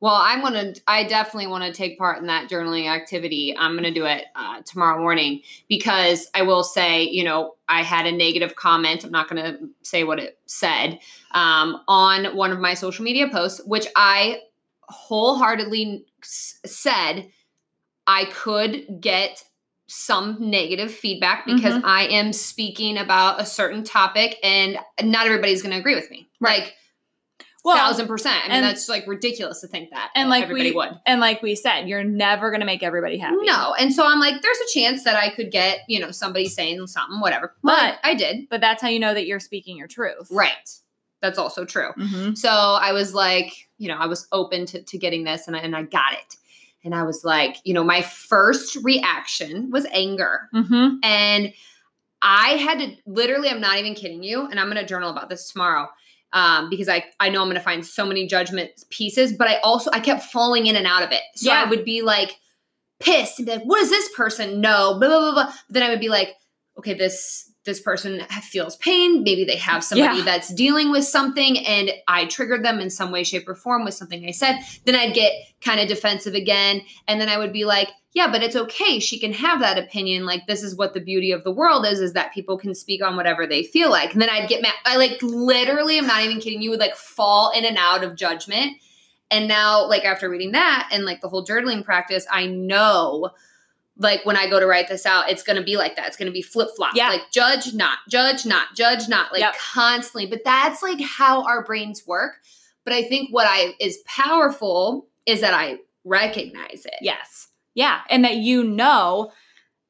Well, 0.00 0.14
I'm 0.14 0.40
gonna. 0.40 0.74
I 0.86 1.04
definitely 1.04 1.46
want 1.48 1.64
to 1.64 1.72
take 1.72 1.98
part 1.98 2.18
in 2.18 2.26
that 2.26 2.48
journaling 2.48 2.88
activity. 2.88 3.54
I'm 3.56 3.74
gonna 3.74 3.92
do 3.92 4.06
it 4.06 4.24
uh, 4.34 4.62
tomorrow 4.62 4.98
morning 4.98 5.42
because 5.68 6.28
I 6.34 6.42
will 6.42 6.64
say, 6.64 7.04
you 7.04 7.22
know, 7.22 7.56
I 7.68 7.82
had 7.82 8.06
a 8.06 8.12
negative 8.12 8.56
comment. 8.56 9.04
I'm 9.04 9.10
not 9.10 9.28
gonna 9.28 9.58
say 9.82 10.04
what 10.04 10.18
it 10.18 10.38
said 10.46 11.00
um, 11.32 11.82
on 11.86 12.34
one 12.34 12.50
of 12.50 12.60
my 12.60 12.72
social 12.72 13.04
media 13.04 13.28
posts, 13.28 13.60
which 13.66 13.86
I 13.94 14.40
wholeheartedly 14.88 16.06
said 16.22 17.30
I 18.06 18.24
could 18.24 19.00
get 19.00 19.44
some 19.86 20.36
negative 20.38 20.92
feedback 20.92 21.44
because 21.46 21.74
mm-hmm. 21.74 21.86
I 21.86 22.04
am 22.04 22.32
speaking 22.32 22.96
about 22.96 23.40
a 23.40 23.44
certain 23.44 23.82
topic 23.82 24.36
and 24.42 24.78
not 25.02 25.26
everybody's 25.26 25.62
going 25.62 25.72
to 25.72 25.78
agree 25.78 25.96
with 25.96 26.10
me. 26.10 26.28
Right. 26.40 26.60
Like 26.60 26.74
well, 27.64 27.76
thousand 27.76 28.06
percent. 28.06 28.44
I 28.44 28.48
mean, 28.48 28.56
and, 28.58 28.64
that's 28.64 28.88
like 28.88 29.06
ridiculous 29.06 29.60
to 29.60 29.66
think 29.66 29.90
that. 29.90 30.10
And 30.14 30.30
like 30.30 30.44
everybody 30.44 30.70
we, 30.70 30.76
would. 30.76 30.90
And 31.06 31.20
like 31.20 31.42
we 31.42 31.54
said, 31.54 31.88
you're 31.88 32.04
never 32.04 32.50
gonna 32.50 32.64
make 32.64 32.82
everybody 32.82 33.18
happy. 33.18 33.36
No. 33.42 33.74
And 33.78 33.92
so 33.92 34.06
I'm 34.06 34.20
like, 34.20 34.40
there's 34.42 34.58
a 34.58 34.72
chance 34.72 35.04
that 35.04 35.16
I 35.16 35.30
could 35.30 35.50
get, 35.50 35.80
you 35.88 36.00
know, 36.00 36.10
somebody 36.10 36.46
saying 36.46 36.86
something, 36.86 37.20
whatever. 37.20 37.54
But 37.62 37.98
I 38.02 38.14
did. 38.14 38.48
But 38.48 38.60
that's 38.60 38.82
how 38.82 38.88
you 38.88 39.00
know 39.00 39.14
that 39.14 39.26
you're 39.26 39.40
speaking 39.40 39.76
your 39.76 39.88
truth. 39.88 40.28
Right. 40.30 40.70
That's 41.20 41.38
also 41.38 41.64
true. 41.64 41.92
Mm-hmm. 41.98 42.34
So 42.34 42.48
I 42.48 42.92
was 42.92 43.14
like, 43.14 43.68
you 43.78 43.88
know, 43.88 43.96
I 43.96 44.06
was 44.06 44.26
open 44.32 44.64
to, 44.66 44.82
to 44.82 44.98
getting 44.98 45.24
this 45.24 45.46
and 45.46 45.54
I, 45.56 45.60
and 45.60 45.76
I 45.76 45.82
got 45.82 46.14
it. 46.14 46.36
And 46.82 46.94
I 46.94 47.02
was 47.02 47.24
like, 47.24 47.56
you 47.64 47.74
know, 47.74 47.84
my 47.84 48.00
first 48.00 48.76
reaction 48.76 49.70
was 49.70 49.84
anger. 49.92 50.48
Mm-hmm. 50.54 50.96
And 51.02 51.52
I 52.22 52.50
had 52.52 52.78
to 52.78 52.96
literally, 53.06 53.50
I'm 53.50 53.60
not 53.60 53.78
even 53.78 53.94
kidding 53.94 54.22
you. 54.22 54.46
And 54.46 54.58
I'm 54.58 54.66
going 54.66 54.78
to 54.78 54.86
journal 54.86 55.10
about 55.10 55.28
this 55.28 55.50
tomorrow 55.50 55.88
um, 56.32 56.70
because 56.70 56.88
I, 56.88 57.04
I 57.18 57.28
know 57.28 57.40
I'm 57.42 57.48
going 57.48 57.56
to 57.56 57.62
find 57.62 57.84
so 57.84 58.06
many 58.06 58.26
judgment 58.26 58.70
pieces, 58.90 59.32
but 59.32 59.48
I 59.48 59.56
also, 59.58 59.90
I 59.92 60.00
kept 60.00 60.24
falling 60.24 60.66
in 60.66 60.76
and 60.76 60.86
out 60.86 61.02
of 61.02 61.12
it. 61.12 61.22
So 61.34 61.50
yeah. 61.50 61.62
I 61.64 61.68
would 61.68 61.84
be 61.84 62.02
like 62.02 62.36
pissed 63.00 63.38
and 63.38 63.46
be 63.46 63.52
like, 63.52 63.64
what 63.64 63.80
does 63.80 63.90
this 63.90 64.08
person 64.14 64.60
know? 64.60 64.98
Blah, 64.98 65.08
blah, 65.08 65.20
blah, 65.20 65.32
blah. 65.32 65.46
But 65.46 65.74
then 65.74 65.82
I 65.82 65.90
would 65.90 66.00
be 66.00 66.08
like, 66.08 66.34
okay, 66.78 66.94
this, 66.94 67.50
this 67.64 67.80
person 67.80 68.20
feels 68.42 68.76
pain. 68.76 69.22
Maybe 69.22 69.44
they 69.44 69.56
have 69.56 69.84
somebody 69.84 70.18
yeah. 70.18 70.24
that's 70.24 70.52
dealing 70.54 70.90
with 70.90 71.04
something 71.04 71.58
and 71.58 71.90
I 72.08 72.26
triggered 72.26 72.64
them 72.64 72.80
in 72.80 72.90
some 72.90 73.12
way, 73.12 73.22
shape, 73.22 73.48
or 73.48 73.54
form 73.54 73.84
with 73.84 73.94
something 73.94 74.24
I 74.26 74.30
said. 74.30 74.60
Then 74.86 74.94
I'd 74.94 75.14
get 75.14 75.32
kind 75.60 75.80
of 75.80 75.88
defensive 75.88 76.34
again. 76.34 76.82
And 77.06 77.20
then 77.20 77.28
I 77.28 77.36
would 77.36 77.52
be 77.52 77.64
like, 77.64 77.88
yeah, 78.12 78.30
but 78.30 78.42
it's 78.42 78.56
okay. 78.56 78.98
She 78.98 79.20
can 79.20 79.32
have 79.32 79.60
that 79.60 79.78
opinion. 79.78 80.26
Like 80.26 80.46
this 80.46 80.62
is 80.62 80.74
what 80.74 80.94
the 80.94 81.00
beauty 81.00 81.30
of 81.30 81.44
the 81.44 81.52
world 81.52 81.86
is, 81.86 82.00
is 82.00 82.12
that 82.14 82.34
people 82.34 82.58
can 82.58 82.74
speak 82.74 83.02
on 83.02 83.16
whatever 83.16 83.46
they 83.46 83.62
feel 83.62 83.88
like. 83.90 84.12
And 84.12 84.20
then 84.20 84.30
I'd 84.30 84.48
get 84.48 84.62
mad. 84.62 84.74
I 84.84 84.96
like 84.96 85.18
literally, 85.22 85.96
I'm 85.98 86.06
not 86.06 86.22
even 86.22 86.40
kidding 86.40 86.60
you, 86.60 86.70
would 86.70 86.80
like 86.80 86.96
fall 86.96 87.52
in 87.52 87.64
and 87.64 87.76
out 87.76 88.02
of 88.02 88.16
judgment. 88.16 88.78
And 89.30 89.46
now, 89.46 89.86
like 89.86 90.04
after 90.04 90.28
reading 90.28 90.52
that 90.52 90.88
and 90.92 91.04
like 91.04 91.20
the 91.20 91.28
whole 91.28 91.46
journaling 91.46 91.84
practice, 91.84 92.26
I 92.30 92.46
know 92.46 93.30
like 93.96 94.26
when 94.26 94.36
I 94.36 94.48
go 94.48 94.58
to 94.58 94.66
write 94.66 94.88
this 94.88 95.06
out, 95.06 95.30
it's 95.30 95.44
going 95.44 95.58
to 95.58 95.62
be 95.62 95.76
like 95.76 95.94
that. 95.94 96.08
It's 96.08 96.16
going 96.16 96.26
to 96.26 96.32
be 96.32 96.42
flip 96.42 96.70
flop. 96.74 96.96
Yeah. 96.96 97.10
Like 97.10 97.30
judge 97.30 97.74
not, 97.74 97.98
judge 98.08 98.44
not, 98.44 98.74
judge 98.74 99.08
not, 99.08 99.30
like 99.30 99.42
yep. 99.42 99.54
constantly. 99.56 100.26
But 100.26 100.42
that's 100.44 100.82
like 100.82 101.00
how 101.00 101.44
our 101.44 101.62
brains 101.62 102.06
work. 102.08 102.40
But 102.82 102.94
I 102.94 103.04
think 103.04 103.28
what 103.30 103.46
I 103.48 103.74
is 103.78 103.98
powerful 104.06 105.06
is 105.26 105.42
that 105.42 105.54
I 105.54 105.78
recognize 106.04 106.86
it. 106.86 106.96
Yes. 107.02 107.48
Yeah. 107.74 108.00
And 108.08 108.24
that 108.24 108.36
you 108.36 108.64
know 108.64 109.32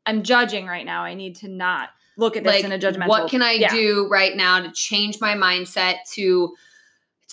I'm 0.07 0.23
judging 0.23 0.67
right 0.67 0.87
now. 0.87 1.03
I 1.03 1.15
need 1.15 1.37
to 1.37 1.49
not 1.49 1.91
look 2.17 2.37
at 2.37 2.45
this 2.45 2.63
like, 2.63 2.65
in 2.65 2.73
a 2.73 2.79
judgmental. 2.79 3.09
What 3.09 3.31
can 3.31 3.43
I 3.43 3.53
yeah. 3.53 3.73
do 3.73 4.09
right 4.11 4.37
now 4.37 4.61
to 4.61 4.71
change 4.73 5.21
my 5.21 5.35
mindset 5.35 5.97
to 6.13 6.55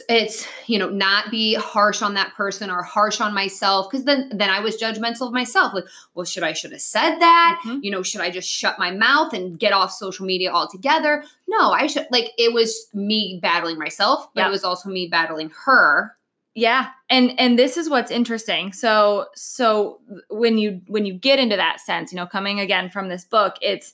it's 0.09 0.47
you 0.67 0.77
know 0.77 0.89
not 0.89 1.31
be 1.31 1.55
harsh 1.55 2.01
on 2.01 2.13
that 2.13 2.33
person 2.35 2.69
or 2.69 2.83
harsh 2.83 3.19
on 3.19 3.33
myself 3.33 3.89
because 3.89 4.05
then 4.05 4.29
then 4.33 4.49
i 4.49 4.59
was 4.59 4.79
judgmental 4.79 5.27
of 5.27 5.33
myself 5.33 5.73
like 5.73 5.85
well 6.13 6.25
should 6.25 6.43
i 6.43 6.53
should 6.53 6.71
have 6.71 6.81
said 6.81 7.17
that 7.17 7.59
mm-hmm. 7.65 7.79
you 7.81 7.89
know 7.89 8.03
should 8.03 8.21
i 8.21 8.29
just 8.29 8.49
shut 8.49 8.77
my 8.77 8.91
mouth 8.91 9.33
and 9.33 9.59
get 9.59 9.73
off 9.73 9.91
social 9.91 10.25
media 10.25 10.51
altogether 10.51 11.23
no 11.47 11.71
i 11.71 11.87
should 11.87 12.05
like 12.11 12.31
it 12.37 12.53
was 12.53 12.87
me 12.93 13.39
battling 13.41 13.77
myself 13.77 14.27
but 14.33 14.41
yep. 14.41 14.49
it 14.49 14.51
was 14.51 14.63
also 14.63 14.89
me 14.89 15.07
battling 15.07 15.51
her 15.65 16.15
yeah 16.58 16.89
and 17.10 17.39
and 17.39 17.58
this 17.58 17.78
is 17.78 17.89
what's 17.89 18.12
interesting 18.12 18.74
so 18.74 19.28
so 19.36 20.00
when 20.30 20.58
you 20.58 20.82
when 20.88 21.06
you 21.06 21.13
get 21.13 21.39
into 21.39 21.56
that 21.56 21.80
sense 21.80 22.12
you 22.12 22.15
know 22.17 22.28
coming 22.28 22.60
again 22.60 22.89
from 22.89 23.08
this 23.08 23.24
book 23.24 23.56
it's 23.62 23.93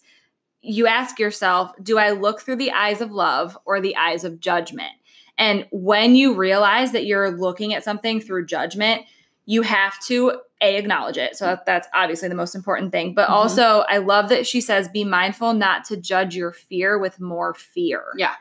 you 0.61 0.87
ask 0.87 1.19
yourself 1.19 1.71
do 1.83 1.97
i 1.97 2.09
look 2.09 2.41
through 2.41 2.55
the 2.55 2.71
eyes 2.71 3.01
of 3.01 3.11
love 3.11 3.57
or 3.65 3.79
the 3.79 3.95
eyes 3.95 4.23
of 4.23 4.39
judgment 4.39 4.93
and 5.37 5.65
when 5.71 6.15
you 6.15 6.35
realize 6.35 6.91
that 6.91 7.05
you're 7.05 7.31
looking 7.31 7.73
at 7.73 7.83
something 7.83 8.21
through 8.21 8.45
judgment, 8.45 9.03
you 9.45 9.61
have 9.63 9.99
to 10.05 10.39
a 10.61 10.77
acknowledge 10.77 11.17
it. 11.17 11.35
So 11.35 11.57
that's 11.65 11.87
obviously 11.93 12.29
the 12.29 12.35
most 12.35 12.55
important 12.55 12.91
thing. 12.91 13.13
But 13.13 13.25
mm-hmm. 13.25 13.33
also, 13.33 13.83
I 13.89 13.97
love 13.97 14.29
that 14.29 14.47
she 14.47 14.61
says 14.61 14.87
be 14.87 15.03
mindful 15.03 15.53
not 15.53 15.83
to 15.85 15.97
judge 15.97 16.35
your 16.35 16.51
fear 16.51 16.97
with 16.97 17.19
more 17.19 17.53
fear. 17.53 18.05
Yeah. 18.15 18.35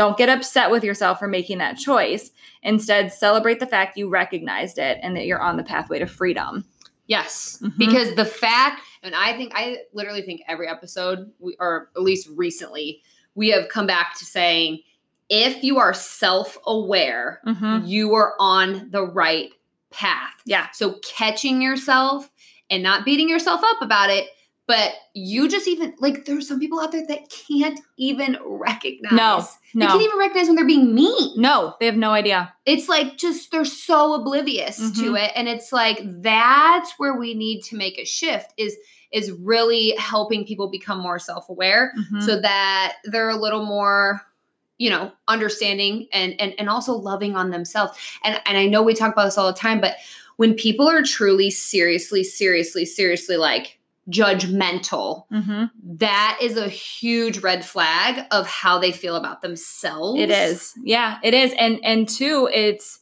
Don't 0.00 0.16
get 0.16 0.30
upset 0.30 0.70
with 0.70 0.82
yourself 0.82 1.18
for 1.18 1.28
making 1.28 1.58
that 1.58 1.76
choice. 1.76 2.30
Instead, 2.62 3.12
celebrate 3.12 3.60
the 3.60 3.66
fact 3.66 3.98
you 3.98 4.08
recognized 4.08 4.78
it 4.78 4.96
and 5.02 5.14
that 5.14 5.26
you're 5.26 5.42
on 5.42 5.58
the 5.58 5.62
pathway 5.62 5.98
to 5.98 6.06
freedom. 6.06 6.64
Yes, 7.06 7.58
mm-hmm. 7.62 7.76
because 7.76 8.14
the 8.14 8.24
fact, 8.24 8.80
and 9.02 9.14
I 9.14 9.36
think 9.36 9.52
I 9.54 9.76
literally 9.92 10.22
think 10.22 10.40
every 10.48 10.68
episode, 10.68 11.30
we, 11.38 11.54
or 11.60 11.90
at 11.94 12.00
least 12.00 12.30
recently, 12.34 13.02
we 13.34 13.50
have 13.50 13.68
come 13.68 13.86
back 13.86 14.18
to 14.20 14.24
saying 14.24 14.78
if 15.28 15.62
you 15.62 15.76
are 15.76 15.92
self 15.92 16.56
aware, 16.64 17.42
mm-hmm. 17.46 17.84
you 17.84 18.14
are 18.14 18.32
on 18.40 18.88
the 18.90 19.04
right 19.04 19.50
path. 19.90 20.32
Yeah. 20.46 20.68
So 20.72 20.94
catching 21.06 21.60
yourself 21.60 22.30
and 22.70 22.82
not 22.82 23.04
beating 23.04 23.28
yourself 23.28 23.60
up 23.62 23.82
about 23.82 24.08
it, 24.08 24.30
but 24.70 24.92
you 25.14 25.48
just 25.48 25.66
even 25.66 25.96
like 25.98 26.26
there's 26.26 26.46
some 26.46 26.60
people 26.60 26.78
out 26.78 26.92
there 26.92 27.04
that 27.04 27.28
can't 27.28 27.80
even 27.96 28.38
recognize. 28.44 29.10
No, 29.10 29.44
no. 29.74 29.86
They 29.86 29.90
can't 29.90 30.02
even 30.02 30.16
recognize 30.16 30.46
when 30.46 30.54
they're 30.54 30.64
being 30.64 30.94
mean. 30.94 31.40
No, 31.40 31.74
they 31.80 31.86
have 31.86 31.96
no 31.96 32.12
idea. 32.12 32.54
It's 32.66 32.88
like 32.88 33.16
just 33.16 33.50
they're 33.50 33.64
so 33.64 34.14
oblivious 34.14 34.78
mm-hmm. 34.78 35.02
to 35.02 35.16
it. 35.16 35.32
And 35.34 35.48
it's 35.48 35.72
like 35.72 35.98
that's 36.04 36.92
where 36.98 37.18
we 37.18 37.34
need 37.34 37.62
to 37.62 37.76
make 37.76 37.98
a 37.98 38.04
shift 38.04 38.54
is 38.56 38.76
is 39.10 39.32
really 39.40 39.92
helping 39.98 40.44
people 40.44 40.70
become 40.70 41.00
more 41.00 41.18
self-aware 41.18 41.92
mm-hmm. 41.98 42.20
so 42.20 42.40
that 42.40 42.98
they're 43.06 43.28
a 43.28 43.34
little 43.34 43.66
more 43.66 44.20
you 44.78 44.88
know 44.88 45.10
understanding 45.26 46.06
and 46.12 46.40
and 46.40 46.54
and 46.60 46.68
also 46.68 46.92
loving 46.92 47.34
on 47.34 47.50
themselves 47.50 47.98
and 48.22 48.40
and 48.46 48.56
i 48.56 48.66
know 48.66 48.84
we 48.84 48.94
talk 48.94 49.12
about 49.12 49.24
this 49.24 49.36
all 49.36 49.48
the 49.48 49.58
time 49.58 49.80
but 49.80 49.96
when 50.36 50.54
people 50.54 50.88
are 50.88 51.02
truly 51.02 51.50
seriously 51.50 52.22
seriously 52.22 52.86
seriously 52.86 53.36
like 53.36 53.79
judgmental 54.10 55.24
mm-hmm. 55.32 55.64
that 55.82 56.38
is 56.42 56.56
a 56.56 56.68
huge 56.68 57.38
red 57.38 57.64
flag 57.64 58.26
of 58.30 58.46
how 58.46 58.78
they 58.78 58.92
feel 58.92 59.16
about 59.16 59.42
themselves 59.42 60.20
it 60.20 60.30
is 60.30 60.74
yeah 60.82 61.18
it 61.22 61.34
is 61.34 61.54
and 61.58 61.78
and 61.84 62.08
two 62.08 62.48
it's 62.52 63.00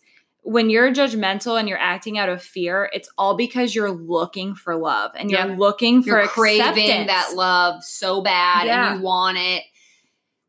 when 0.49 0.71
you're 0.71 0.91
judgmental 0.91 1.59
and 1.59 1.69
you're 1.69 1.77
acting 1.77 2.17
out 2.17 2.31
of 2.31 2.43
fear, 2.43 2.89
it's 2.95 3.11
all 3.19 3.37
because 3.37 3.75
you're 3.75 3.91
looking 3.91 4.55
for 4.55 4.77
love 4.77 5.11
and 5.15 5.31
you're 5.31 5.45
looking 5.57 6.03
for 6.03 6.09
you're 6.09 6.27
craving 6.27 7.07
that 7.07 7.33
love 7.35 7.85
so 7.85 8.23
bad 8.23 8.67
yeah. 8.67 8.93
and 8.93 8.99
you 8.99 9.05
want 9.05 9.37
it. 9.37 9.63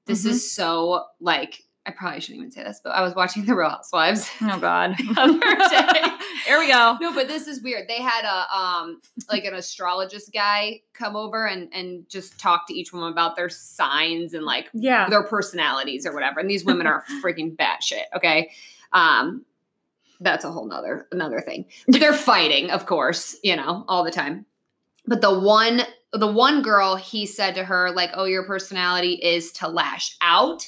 This 0.05 0.21
mm-hmm. 0.21 0.29
is 0.29 0.53
so 0.53 1.03
like 1.19 1.61
I 1.85 1.91
probably 1.91 2.19
shouldn't 2.19 2.39
even 2.39 2.51
say 2.51 2.63
this, 2.63 2.81
but 2.83 2.91
I 2.91 3.01
was 3.01 3.15
watching 3.15 3.45
The 3.45 3.55
Real 3.55 3.69
Housewives. 3.69 4.29
Oh 4.41 4.59
God, 4.59 4.95
Here 6.45 6.59
we 6.59 6.67
go. 6.67 6.97
No, 7.01 7.13
but 7.13 7.27
this 7.27 7.47
is 7.47 7.61
weird. 7.61 7.87
They 7.87 8.01
had 8.01 8.25
a 8.25 8.55
um 8.55 9.01
like 9.29 9.45
an 9.45 9.53
astrologist 9.53 10.31
guy 10.33 10.81
come 10.93 11.15
over 11.15 11.45
and 11.45 11.69
and 11.73 12.07
just 12.09 12.39
talk 12.39 12.67
to 12.67 12.73
each 12.73 12.93
woman 12.93 13.11
about 13.11 13.35
their 13.35 13.49
signs 13.49 14.33
and 14.33 14.45
like 14.45 14.69
yeah 14.73 15.09
their 15.09 15.23
personalities 15.23 16.05
or 16.05 16.13
whatever. 16.13 16.39
And 16.39 16.49
these 16.49 16.65
women 16.65 16.87
are 16.87 17.03
freaking 17.23 17.55
batshit. 17.55 18.03
Okay, 18.15 18.51
um, 18.93 19.45
that's 20.19 20.45
a 20.45 20.51
whole 20.51 20.65
nother 20.65 21.07
another 21.11 21.41
thing. 21.41 21.65
But 21.87 21.99
they're 21.99 22.13
fighting, 22.13 22.71
of 22.71 22.85
course, 22.85 23.37
you 23.43 23.55
know, 23.55 23.85
all 23.87 24.03
the 24.03 24.11
time. 24.11 24.45
But 25.05 25.21
the 25.21 25.37
one 25.37 25.83
the 26.13 26.31
one 26.31 26.61
girl 26.61 26.95
he 26.95 27.25
said 27.25 27.55
to 27.55 27.63
her 27.63 27.91
like 27.91 28.11
oh 28.15 28.25
your 28.25 28.43
personality 28.43 29.13
is 29.13 29.51
to 29.53 29.67
lash 29.67 30.17
out 30.21 30.67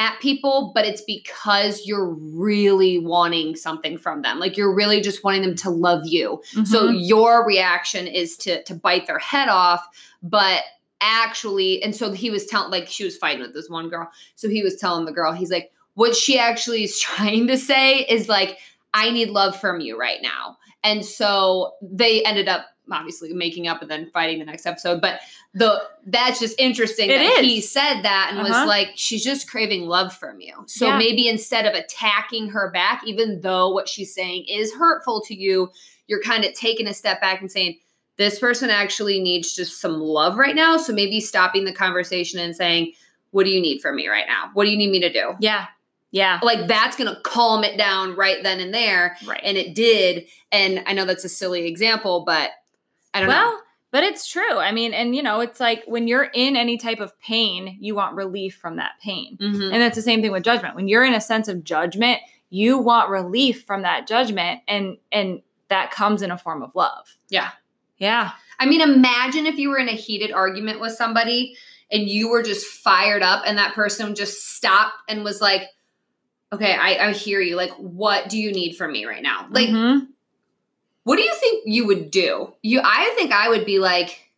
at 0.00 0.18
people 0.20 0.72
but 0.74 0.84
it's 0.84 1.02
because 1.02 1.86
you're 1.86 2.14
really 2.14 2.98
wanting 2.98 3.54
something 3.54 3.98
from 3.98 4.22
them 4.22 4.38
like 4.38 4.56
you're 4.56 4.74
really 4.74 5.00
just 5.00 5.22
wanting 5.22 5.42
them 5.42 5.54
to 5.54 5.68
love 5.70 6.02
you 6.06 6.42
mm-hmm. 6.54 6.64
so 6.64 6.88
your 6.88 7.46
reaction 7.46 8.06
is 8.06 8.36
to 8.36 8.62
to 8.64 8.74
bite 8.74 9.06
their 9.06 9.18
head 9.18 9.48
off 9.48 9.86
but 10.22 10.62
actually, 11.00 11.82
and 11.82 11.94
so 11.94 12.12
he 12.12 12.30
was 12.30 12.46
telling, 12.46 12.70
like, 12.70 12.86
she 12.88 13.04
was 13.04 13.16
fighting 13.16 13.40
with 13.40 13.54
this 13.54 13.68
one 13.68 13.88
girl. 13.88 14.10
So 14.34 14.48
he 14.48 14.62
was 14.62 14.76
telling 14.76 15.06
the 15.06 15.12
girl, 15.12 15.32
he's 15.32 15.50
like, 15.50 15.72
what 15.94 16.14
she 16.14 16.38
actually 16.38 16.84
is 16.84 16.98
trying 17.00 17.46
to 17.48 17.56
say 17.56 18.00
is 18.00 18.28
like, 18.28 18.58
I 18.92 19.10
need 19.10 19.30
love 19.30 19.58
from 19.58 19.80
you 19.80 19.98
right 19.98 20.20
now. 20.22 20.56
And 20.82 21.04
so 21.04 21.74
they 21.82 22.24
ended 22.24 22.48
up 22.48 22.66
obviously 22.92 23.32
making 23.32 23.66
up 23.68 23.82
and 23.82 23.90
then 23.90 24.10
fighting 24.10 24.38
the 24.38 24.44
next 24.44 24.66
episode. 24.66 25.00
But 25.00 25.20
the 25.54 25.82
that's 26.06 26.38
just 26.40 26.58
interesting 26.58 27.10
It 27.10 27.18
that 27.18 27.40
is. 27.40 27.46
he 27.46 27.60
said 27.60 28.02
that 28.02 28.28
and 28.32 28.42
was 28.42 28.50
Uh-huh. 28.52 28.66
like, 28.66 28.90
she's 28.94 29.22
just 29.24 29.48
craving 29.50 29.86
love 29.86 30.14
from 30.14 30.40
you. 30.40 30.54
So 30.66 30.86
Yeah. 30.88 30.98
maybe 30.98 31.28
instead 31.28 31.66
of 31.66 31.74
attacking 31.74 32.48
her 32.50 32.70
back, 32.70 33.02
even 33.06 33.40
though 33.40 33.70
what 33.70 33.88
she's 33.88 34.14
saying 34.14 34.46
is 34.48 34.72
hurtful 34.74 35.20
to 35.22 35.34
you, 35.34 35.70
you're 36.06 36.22
kind 36.22 36.44
of 36.44 36.52
taking 36.54 36.86
a 36.86 36.94
step 36.94 37.20
back 37.20 37.40
and 37.40 37.50
saying, 37.50 37.78
this 38.16 38.38
person 38.38 38.68
actually 38.68 39.18
needs 39.20 39.54
just 39.54 39.80
some 39.80 39.98
love 40.00 40.36
right 40.36 40.54
now. 40.54 40.76
So 40.76 40.92
maybe 40.92 41.20
stopping 41.20 41.64
the 41.64 41.72
conversation 41.72 42.38
and 42.40 42.54
saying, 42.54 42.92
What 43.30 43.44
do 43.44 43.50
you 43.50 43.60
need 43.62 43.80
from 43.80 43.94
me 43.96 44.08
right 44.08 44.26
now? 44.26 44.50
What 44.54 44.64
do 44.64 44.70
you 44.70 44.76
need 44.76 44.90
me 44.90 45.00
to 45.00 45.12
do? 45.12 45.34
Yeah. 45.40 45.66
Yeah. 46.10 46.40
Like 46.42 46.66
that's 46.66 46.96
gonna 46.96 47.20
calm 47.22 47.62
it 47.62 47.78
down 47.78 48.16
right 48.16 48.42
then 48.42 48.58
and 48.58 48.74
there. 48.74 49.16
Right. 49.24 49.40
And 49.44 49.56
it 49.56 49.74
did. 49.76 50.26
And 50.50 50.82
I 50.86 50.92
know 50.92 51.04
that's 51.04 51.24
a 51.24 51.28
silly 51.28 51.68
example, 51.68 52.24
but 52.26 52.50
I 53.14 53.20
don't 53.20 53.28
know. 53.28 53.34
well, 53.34 53.62
but 53.90 54.04
it's 54.04 54.28
true. 54.28 54.58
I 54.58 54.70
mean, 54.72 54.92
and 54.92 55.14
you 55.16 55.22
know, 55.22 55.40
it's 55.40 55.58
like 55.60 55.82
when 55.86 56.06
you're 56.08 56.30
in 56.32 56.56
any 56.56 56.76
type 56.78 57.00
of 57.00 57.18
pain, 57.20 57.76
you 57.80 57.94
want 57.94 58.14
relief 58.14 58.56
from 58.56 58.76
that 58.76 58.92
pain. 59.02 59.36
Mhm. 59.40 59.72
And 59.72 59.82
that's 59.82 59.96
the 59.96 60.02
same 60.02 60.22
thing 60.22 60.30
with 60.32 60.44
judgment. 60.44 60.76
When 60.76 60.86
you're 60.88 61.04
in 61.04 61.14
a 61.14 61.20
sense 61.20 61.48
of 61.48 61.64
judgment, 61.64 62.20
you 62.50 62.78
want 62.78 63.10
relief 63.10 63.64
from 63.64 63.82
that 63.82 64.06
judgment 64.06 64.60
and 64.68 64.96
and 65.10 65.40
that 65.68 65.90
comes 65.90 66.22
in 66.22 66.30
a 66.30 66.38
form 66.38 66.62
of 66.62 66.74
love. 66.74 67.16
Yeah. 67.28 67.50
Yeah. 67.98 68.32
I 68.58 68.66
mean, 68.66 68.80
imagine 68.80 69.46
if 69.46 69.56
you 69.58 69.70
were 69.70 69.78
in 69.78 69.88
a 69.88 69.92
heated 69.92 70.32
argument 70.32 70.80
with 70.80 70.92
somebody 70.92 71.56
and 71.92 72.08
you 72.08 72.28
were 72.28 72.42
just 72.42 72.66
fired 72.66 73.22
up 73.22 73.42
and 73.46 73.58
that 73.58 73.74
person 73.74 74.14
just 74.14 74.54
stopped 74.56 74.94
and 75.08 75.22
was 75.24 75.40
like, 75.40 75.62
okay, 76.52 76.74
I, 76.74 77.08
I 77.08 77.12
hear 77.12 77.40
you. 77.40 77.56
Like, 77.56 77.70
what 77.76 78.28
do 78.28 78.38
you 78.38 78.52
need 78.52 78.74
from 78.76 78.92
me 78.92 79.04
right 79.04 79.22
now? 79.22 79.46
Like, 79.50 79.68
Mhm. 79.68 80.08
What 81.04 81.16
do 81.16 81.22
you 81.22 81.34
think 81.34 81.62
you 81.66 81.86
would 81.86 82.10
do? 82.10 82.52
You, 82.62 82.80
I 82.84 83.14
think 83.16 83.32
I 83.32 83.48
would 83.48 83.64
be 83.64 83.78
like, 83.78 84.30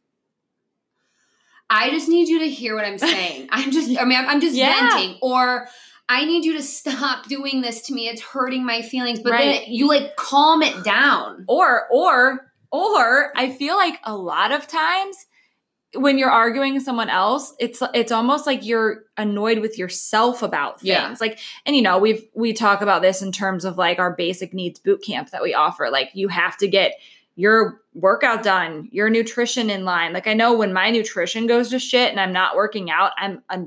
I 1.68 1.90
just 1.90 2.08
need 2.08 2.28
you 2.28 2.40
to 2.40 2.48
hear 2.50 2.74
what 2.74 2.84
I'm 2.84 2.98
saying. 2.98 3.48
I'm 3.50 3.70
just, 3.70 3.98
I 4.00 4.04
mean, 4.04 4.18
I'm, 4.18 4.28
I'm 4.28 4.40
just 4.40 4.56
Yeah. 4.56 4.90
venting, 4.90 5.18
or 5.22 5.68
I 6.08 6.24
need 6.24 6.44
you 6.44 6.54
to 6.54 6.62
stop 6.62 7.26
doing 7.28 7.62
this 7.62 7.82
to 7.82 7.94
me. 7.94 8.08
It's 8.08 8.20
hurting 8.20 8.64
my 8.64 8.82
feelings. 8.82 9.20
But 9.20 9.32
Right. 9.32 9.62
then 9.62 9.72
you 9.72 9.88
like 9.88 10.16
calm 10.16 10.62
it 10.62 10.84
down. 10.84 11.44
or 11.48 11.86
or 11.90 12.52
or 12.70 13.32
I 13.36 13.50
feel 13.50 13.76
like 13.76 13.98
a 14.04 14.14
lot 14.16 14.52
of 14.52 14.66
times 14.66 15.26
when 15.94 16.18
you're 16.18 16.30
arguing 16.30 16.74
with 16.74 16.82
someone 16.82 17.10
else, 17.10 17.54
it's 17.58 17.82
it's 17.94 18.12
almost 18.12 18.46
like 18.46 18.64
you're 18.64 19.04
annoyed 19.16 19.58
with 19.58 19.78
yourself 19.78 20.42
about 20.42 20.80
things. 20.80 20.88
Yeah. 20.88 21.16
Like, 21.20 21.38
and 21.66 21.76
you 21.76 21.82
know, 21.82 21.98
we've 21.98 22.24
we 22.34 22.52
talk 22.52 22.80
about 22.80 23.02
this 23.02 23.22
in 23.22 23.32
terms 23.32 23.64
of 23.64 23.76
like 23.78 23.98
our 23.98 24.14
basic 24.14 24.54
needs 24.54 24.78
boot 24.78 25.02
camp 25.02 25.30
that 25.30 25.42
we 25.42 25.54
offer. 25.54 25.88
Like, 25.90 26.10
you 26.14 26.28
have 26.28 26.56
to 26.58 26.68
get 26.68 26.94
your 27.34 27.80
workout 27.94 28.42
done, 28.42 28.88
your 28.92 29.10
nutrition 29.10 29.70
in 29.70 29.84
line. 29.84 30.12
Like, 30.12 30.26
I 30.26 30.34
know 30.34 30.56
when 30.56 30.72
my 30.72 30.90
nutrition 30.90 31.46
goes 31.46 31.70
to 31.70 31.78
shit 31.78 32.10
and 32.10 32.20
I'm 32.20 32.32
not 32.32 32.56
working 32.56 32.90
out, 32.90 33.12
I'm 33.18 33.42
a 33.50 33.64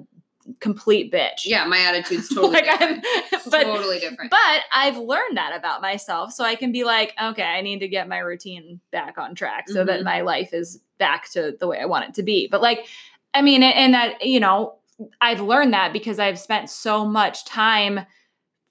complete 0.60 1.12
bitch. 1.12 1.46
Yeah, 1.46 1.66
my 1.66 1.80
attitude's 1.80 2.30
totally 2.34 2.54
like 2.54 2.66
different. 2.66 3.06
But 3.52 3.64
totally 3.64 4.00
different. 4.00 4.32
but 4.32 4.62
I've 4.74 4.98
learned 4.98 5.38
that 5.38 5.56
about 5.56 5.82
myself. 5.82 6.34
So 6.34 6.44
I 6.44 6.56
can 6.56 6.72
be 6.72 6.84
like, 6.84 7.14
okay, 7.22 7.44
I 7.44 7.62
need 7.62 7.80
to 7.80 7.88
get 7.88 8.08
my 8.08 8.20
routine 8.20 8.80
back 8.92 9.18
on 9.18 9.36
track 9.36 9.70
so 9.70 9.84
that 9.84 10.02
Mhm. 10.02 10.04
my 10.06 10.22
life 10.22 10.54
is 10.54 10.82
back 10.98 11.30
to 11.32 11.56
the 11.60 11.68
way 11.68 11.80
I 11.80 11.86
want 11.86 12.06
it 12.10 12.14
to 12.16 12.24
be. 12.24 12.48
But 12.50 12.62
like, 12.62 12.88
I 13.34 13.42
mean, 13.42 13.64
and 13.64 13.94
that, 13.94 14.26
you 14.26 14.40
know, 14.40 14.76
I've 15.22 15.42
learned 15.42 15.74
that 15.74 15.92
because 15.94 16.20
I've 16.20 16.40
spent 16.40 16.70
so 16.70 17.06
much 17.06 17.46
time 17.46 18.06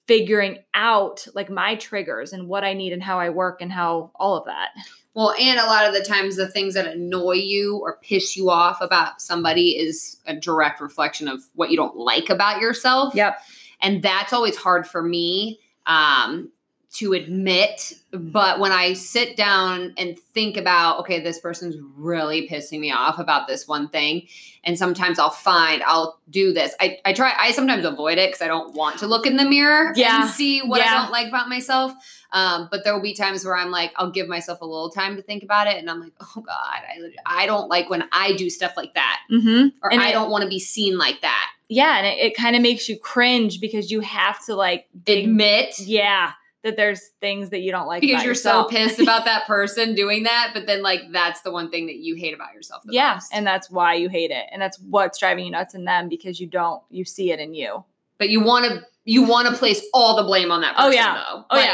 figuring 0.07 0.59
out 0.73 1.25
like 1.33 1.49
my 1.49 1.75
triggers 1.75 2.33
and 2.33 2.47
what 2.47 2.63
I 2.63 2.73
need 2.73 2.93
and 2.93 3.01
how 3.01 3.19
I 3.19 3.29
work 3.29 3.61
and 3.61 3.71
how 3.71 4.11
all 4.15 4.35
of 4.35 4.45
that. 4.45 4.69
Well, 5.13 5.33
and 5.39 5.59
a 5.59 5.65
lot 5.65 5.87
of 5.87 5.93
the 5.93 6.03
times 6.03 6.35
the 6.35 6.47
things 6.47 6.73
that 6.73 6.87
annoy 6.87 7.35
you 7.35 7.77
or 7.77 7.97
piss 8.01 8.35
you 8.35 8.49
off 8.49 8.81
about 8.81 9.21
somebody 9.21 9.69
is 9.77 10.17
a 10.27 10.35
direct 10.35 10.81
reflection 10.81 11.27
of 11.27 11.41
what 11.55 11.71
you 11.71 11.77
don't 11.77 11.95
like 11.95 12.29
about 12.29 12.59
yourself. 12.59 13.15
Yep. 13.15 13.39
And 13.81 14.03
that's 14.03 14.33
always 14.33 14.57
hard 14.57 14.85
for 14.85 15.01
me 15.01 15.59
um, 15.85 16.51
to 16.97 17.13
admit. 17.13 17.93
But 18.11 18.59
when 18.59 18.71
I 18.71 18.93
sit 18.93 19.35
down 19.35 19.93
and 19.97 20.17
think 20.33 20.57
about, 20.57 20.99
okay, 21.01 21.19
this 21.21 21.39
person's 21.39 21.75
really 21.95 22.47
pissing 22.47 22.79
me 22.79 22.91
off 22.91 23.19
about 23.19 23.47
this 23.47 23.67
one 23.67 23.89
thing. 23.89 24.27
And 24.63 24.77
sometimes 24.77 25.19
I'll 25.19 25.29
find, 25.29 25.83
I'll 25.83 26.19
do 26.29 26.51
this. 26.53 26.73
I, 26.79 26.97
I 27.05 27.13
try, 27.13 27.33
I 27.37 27.51
sometimes 27.51 27.85
avoid 27.85 28.17
it 28.17 28.29
because 28.29 28.41
I 28.41 28.47
don't 28.47 28.73
want 28.73 28.99
to 28.99 29.07
look 29.07 29.27
in 29.27 29.35
the 29.37 29.45
mirror 29.47 29.91
Yeah. 29.95 30.21
and 30.21 30.29
see 30.29 30.61
what 30.61 30.81
I 30.81 30.93
don't 31.01 31.11
like 31.11 31.27
about 31.27 31.49
myself. 31.49 31.91
Um, 32.31 32.67
but 32.71 32.83
there 32.83 32.93
will 32.93 33.01
be 33.03 33.13
times 33.13 33.45
where 33.45 33.55
I'm 33.55 33.69
like, 33.71 33.91
I'll 33.95 34.11
give 34.11 34.27
myself 34.27 34.61
a 34.61 34.65
little 34.65 34.89
time 34.89 35.15
to 35.17 35.21
think 35.21 35.43
about 35.43 35.67
it. 35.67 35.77
And 35.77 35.89
I'm 35.89 35.99
like, 36.01 36.13
oh 36.19 36.41
God, 36.41 36.47
I, 36.55 36.99
I 37.25 37.45
don't 37.45 37.69
like 37.69 37.89
when 37.89 38.03
I 38.11 38.33
do 38.33 38.49
stuff 38.49 38.73
like 38.75 38.93
that. 38.95 39.19
Mm-hmm. 39.31 39.67
Or 39.83 39.91
And 39.91 40.01
I 40.01 40.09
it- 40.09 40.13
don't 40.13 40.31
want 40.31 40.43
to 40.43 40.49
be 40.49 40.59
seen 40.59 40.97
like 40.97 41.21
that. 41.21 41.51
Yeah. 41.69 41.97
And 41.97 42.07
it, 42.07 42.17
it 42.19 42.35
kind 42.37 42.55
of 42.55 42.61
makes 42.61 42.87
you 42.89 42.97
cringe 42.99 43.59
because 43.59 43.89
you 43.91 44.01
have 44.01 44.43
to 44.45 44.55
like. 44.55 44.87
Admit 45.07 45.79
Yeah. 45.79 46.31
That 46.65 46.75
there's 46.75 46.99
things 47.21 47.51
that 47.51 47.61
you 47.61 47.71
don't 47.71 47.87
like 47.87 48.01
because 48.01 48.21
you're 48.23 48.31
yourself. 48.33 48.69
so 48.69 48.77
pissed 48.77 48.99
about 48.99 49.23
that 49.23 49.45
person 49.47 49.95
doing 49.95 50.23
that, 50.23 50.51
but 50.53 50.65
then 50.67 50.81
like 50.81 50.99
that's 51.13 51.41
the 51.41 51.51
one 51.51 51.71
thing 51.71 51.85
that 51.85 51.95
you 51.95 52.15
hate 52.15 52.33
about 52.33 52.53
yourself. 52.53 52.83
The 52.83 52.91
yeah 52.93 53.13
most. 53.13 53.29
and 53.33 53.47
that's 53.47 53.69
why 53.71 53.93
you 53.93 54.09
hate 54.09 54.31
it 54.31 54.45
and 54.51 54.61
that's 54.61 54.77
what's 54.79 55.17
driving 55.17 55.45
you 55.45 55.51
nuts 55.51 55.73
in 55.75 55.85
them 55.85 56.09
because 56.09 56.39
you 56.41 56.47
don't 56.47 56.81
you 56.89 57.05
see 57.05 57.31
it 57.31 57.39
in 57.39 57.53
you 57.53 57.85
but 58.17 58.29
you 58.29 58.41
want 58.43 58.65
to 58.65 58.81
you 59.05 59.23
want 59.23 59.47
to 59.47 59.55
place 59.55 59.81
all 59.93 60.17
the 60.17 60.23
blame 60.23 60.51
on 60.51 60.61
that 60.61 60.73
Oh, 60.77 60.89
yeah. 60.89 61.13
though. 61.13 61.45
Oh, 61.51 61.55
like, 61.55 61.65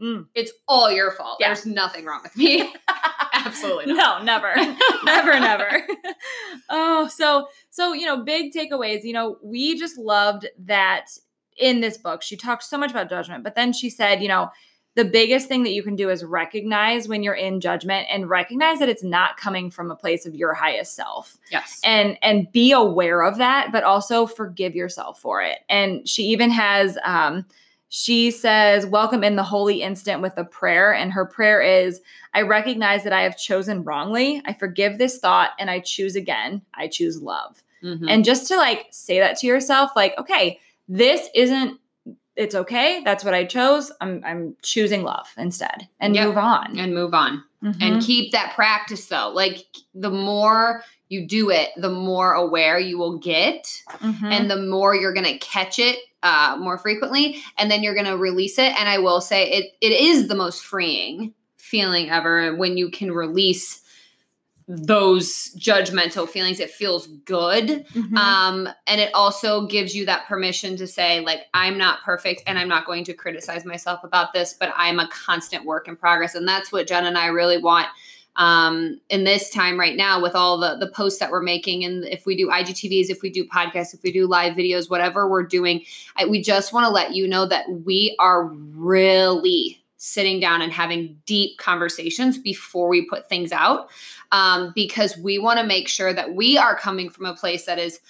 yeah. 0.00 0.06
Mm. 0.06 0.26
it's 0.34 0.50
all 0.66 0.90
your 0.90 1.12
fault. 1.12 1.36
Yeah. 1.40 1.48
There's 1.48 1.66
nothing 1.66 2.04
wrong 2.04 2.20
with 2.22 2.36
me. 2.36 2.74
Absolutely 3.32 3.92
not. 3.94 4.24
no 4.24 4.24
never 4.38 4.54
never 5.04 5.38
never 5.40 5.86
oh 6.68 7.06
so 7.08 7.46
so 7.70 7.92
you 7.92 8.04
know 8.06 8.22
big 8.22 8.52
takeaways 8.52 9.02
you 9.04 9.12
know 9.12 9.36
we 9.42 9.78
just 9.78 9.96
loved 9.96 10.46
that 10.58 11.06
in 11.60 11.80
this 11.80 11.96
book 11.98 12.22
she 12.22 12.36
talked 12.36 12.62
so 12.64 12.76
much 12.78 12.90
about 12.90 13.08
judgment 13.08 13.44
but 13.44 13.54
then 13.54 13.72
she 13.72 13.88
said 13.90 14.22
you 14.22 14.28
know 14.28 14.50
the 14.96 15.04
biggest 15.04 15.46
thing 15.46 15.62
that 15.62 15.70
you 15.70 15.84
can 15.84 15.94
do 15.94 16.10
is 16.10 16.24
recognize 16.24 17.06
when 17.06 17.22
you're 17.22 17.32
in 17.32 17.60
judgment 17.60 18.08
and 18.10 18.28
recognize 18.28 18.80
that 18.80 18.88
it's 18.88 19.04
not 19.04 19.36
coming 19.36 19.70
from 19.70 19.88
a 19.88 19.94
place 19.94 20.26
of 20.26 20.34
your 20.34 20.52
highest 20.52 20.96
self. 20.96 21.38
Yes. 21.52 21.80
and 21.84 22.18
and 22.22 22.50
be 22.50 22.72
aware 22.72 23.22
of 23.22 23.38
that 23.38 23.70
but 23.70 23.84
also 23.84 24.26
forgive 24.26 24.74
yourself 24.74 25.20
for 25.20 25.42
it. 25.42 25.58
And 25.68 26.08
she 26.08 26.24
even 26.24 26.50
has 26.50 26.98
um 27.04 27.46
she 27.88 28.32
says 28.32 28.84
welcome 28.84 29.22
in 29.22 29.36
the 29.36 29.44
holy 29.44 29.80
instant 29.82 30.22
with 30.22 30.36
a 30.36 30.44
prayer 30.44 30.92
and 30.92 31.12
her 31.12 31.24
prayer 31.24 31.60
is 31.62 32.00
i 32.34 32.42
recognize 32.42 33.04
that 33.04 33.12
i 33.12 33.22
have 33.22 33.38
chosen 33.38 33.84
wrongly. 33.84 34.42
I 34.44 34.54
forgive 34.54 34.98
this 34.98 35.18
thought 35.20 35.50
and 35.60 35.70
i 35.70 35.78
choose 35.78 36.16
again. 36.16 36.62
I 36.74 36.88
choose 36.88 37.22
love. 37.22 37.62
Mhm. 37.84 38.06
and 38.10 38.24
just 38.24 38.48
to 38.48 38.56
like 38.56 38.86
say 38.90 39.20
that 39.20 39.38
to 39.38 39.46
yourself 39.46 39.92
like 39.94 40.14
okay 40.18 40.58
this 40.92 41.28
isn't 41.34 41.78
it's 42.36 42.54
okay 42.54 43.00
that's 43.04 43.22
what 43.24 43.32
i 43.34 43.44
chose 43.44 43.92
i'm 44.00 44.20
i'm 44.24 44.56
choosing 44.62 45.02
love 45.04 45.28
instead 45.38 45.86
and 46.00 46.14
Yep. 46.14 46.26
move 46.26 46.36
on 46.38 46.78
and 46.78 46.92
move 46.94 47.14
on. 47.14 47.44
Mhm. 47.62 47.76
and 47.82 48.02
keep 48.02 48.32
that 48.32 48.54
practice 48.54 49.06
though 49.06 49.30
like 49.34 49.64
the 49.94 50.10
more 50.10 50.82
you 51.08 51.26
do 51.26 51.50
it 51.50 51.68
the 51.76 51.90
more 51.90 52.32
aware 52.32 52.78
you 52.78 52.96
will 52.98 53.18
get 53.18 53.66
Mhm. 54.00 54.32
and 54.32 54.50
the 54.50 54.56
more 54.56 54.94
you're 54.94 55.12
going 55.12 55.26
to 55.26 55.38
catch 55.38 55.78
it 55.78 55.98
uh, 56.22 56.56
more 56.58 56.76
frequently 56.78 57.42
and 57.58 57.70
then 57.70 57.82
you're 57.82 57.94
going 57.94 58.06
to 58.06 58.16
release 58.16 58.58
it 58.58 58.72
and 58.78 58.88
i 58.88 58.98
will 58.98 59.20
say 59.20 59.48
it 59.50 59.72
it 59.80 59.92
is 59.92 60.26
the 60.28 60.34
most 60.34 60.64
freeing 60.64 61.32
feeling 61.58 62.10
ever 62.10 62.56
when 62.56 62.76
you 62.78 62.90
can 62.90 63.12
release 63.12 63.82
those 64.72 65.52
judgmental 65.58 66.28
feelings 66.28 66.60
it 66.60 66.70
feels 66.70 67.08
good. 67.24 67.84
Mhm. 67.88 68.16
um 68.16 68.68
and 68.86 69.00
it 69.00 69.12
also 69.14 69.66
gives 69.66 69.96
you 69.96 70.06
that 70.06 70.26
permission 70.28 70.76
to 70.76 70.86
say 70.86 71.20
like 71.20 71.40
i'm 71.54 71.76
not 71.76 72.02
perfect 72.04 72.42
and 72.46 72.56
i'm 72.56 72.68
not 72.68 72.86
going 72.86 73.02
to 73.04 73.12
criticize 73.12 73.64
myself 73.64 74.04
about 74.04 74.32
this 74.32 74.54
but 74.58 74.72
i'm 74.76 75.00
a 75.00 75.08
constant 75.08 75.64
work 75.64 75.88
in 75.88 75.96
progress. 75.96 76.36
And 76.36 76.46
that's 76.46 76.70
what 76.70 76.86
jen 76.86 77.04
and 77.06 77.18
i 77.18 77.26
really 77.26 77.58
want 77.58 77.88
um 78.36 79.00
in 79.08 79.24
this 79.24 79.50
time 79.50 79.78
right 79.78 79.96
now 79.96 80.22
with 80.22 80.36
all 80.36 80.56
the 80.56 80.76
the 80.76 80.86
posts 80.92 81.18
that 81.18 81.32
we're 81.32 81.42
making. 81.42 81.84
And 81.84 82.04
if 82.04 82.24
we 82.26 82.36
do 82.36 82.48
igtvs 82.48 83.10
if 83.10 83.22
we 83.22 83.30
do 83.30 83.44
podcasts 83.44 83.92
if 83.92 84.04
we 84.04 84.12
do 84.12 84.28
live 84.28 84.54
videos 84.54 84.88
whatever 84.88 85.28
we're 85.28 85.42
doing 85.42 85.82
I, 86.14 86.26
we 86.26 86.40
just 86.40 86.72
want 86.72 86.84
to 86.86 86.90
let 86.90 87.12
you 87.12 87.26
know 87.26 87.44
that 87.46 87.68
we 87.84 88.14
are 88.20 88.44
really 88.44 89.79
sitting 90.02 90.40
down 90.40 90.62
and 90.62 90.72
having 90.72 91.14
deep 91.26 91.58
conversations 91.58 92.38
before 92.38 92.88
we 92.88 93.04
put 93.04 93.28
things 93.28 93.52
out 93.52 93.90
um, 94.32 94.72
because 94.74 95.14
we 95.18 95.38
want 95.38 95.58
to 95.60 95.66
make 95.66 95.88
sure 95.88 96.10
that 96.14 96.34
we 96.34 96.56
are 96.56 96.74
coming 96.74 97.10
from 97.10 97.26
a 97.26 97.34
place 97.34 97.66
that 97.66 97.78
is 97.78 98.00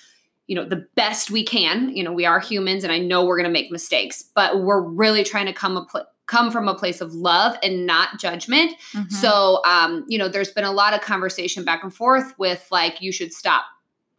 you 0.47 0.55
know 0.55 0.65
the 0.65 0.87
best 0.95 1.33
we 1.33 1.45
can 1.45 1.89
you 1.91 2.05
know 2.05 2.13
we 2.13 2.25
are 2.25 2.39
humans 2.39 2.85
and 2.85 2.93
i 2.93 2.99
know 2.99 3.25
we're 3.25 3.37
going 3.37 3.45
to 3.45 3.53
make 3.53 3.73
mistakes 3.73 4.23
but 4.37 4.63
we're 4.63 4.81
really 4.83 5.25
trying 5.25 5.47
to 5.47 5.53
come 5.53 5.77
a 5.77 5.85
pl- 5.85 6.07
come 6.27 6.49
from 6.53 6.69
a 6.69 6.75
place 6.77 7.01
of 7.01 7.13
love 7.13 7.57
and 7.63 7.87
not 7.87 8.21
judgment 8.21 8.73
Mhm. 8.93 9.11
so 9.11 9.61
um 9.65 10.05
you 10.07 10.17
know 10.17 10.29
there's 10.29 10.53
been 10.53 10.65
a 10.65 10.71
lot 10.73 10.95
of 10.95 11.01
conversation 11.01 11.65
back 11.65 11.83
and 11.83 11.93
forth 11.93 12.39
with 12.39 12.65
like 12.71 13.01
you 13.03 13.11
should 13.11 13.33
stop 13.33 13.65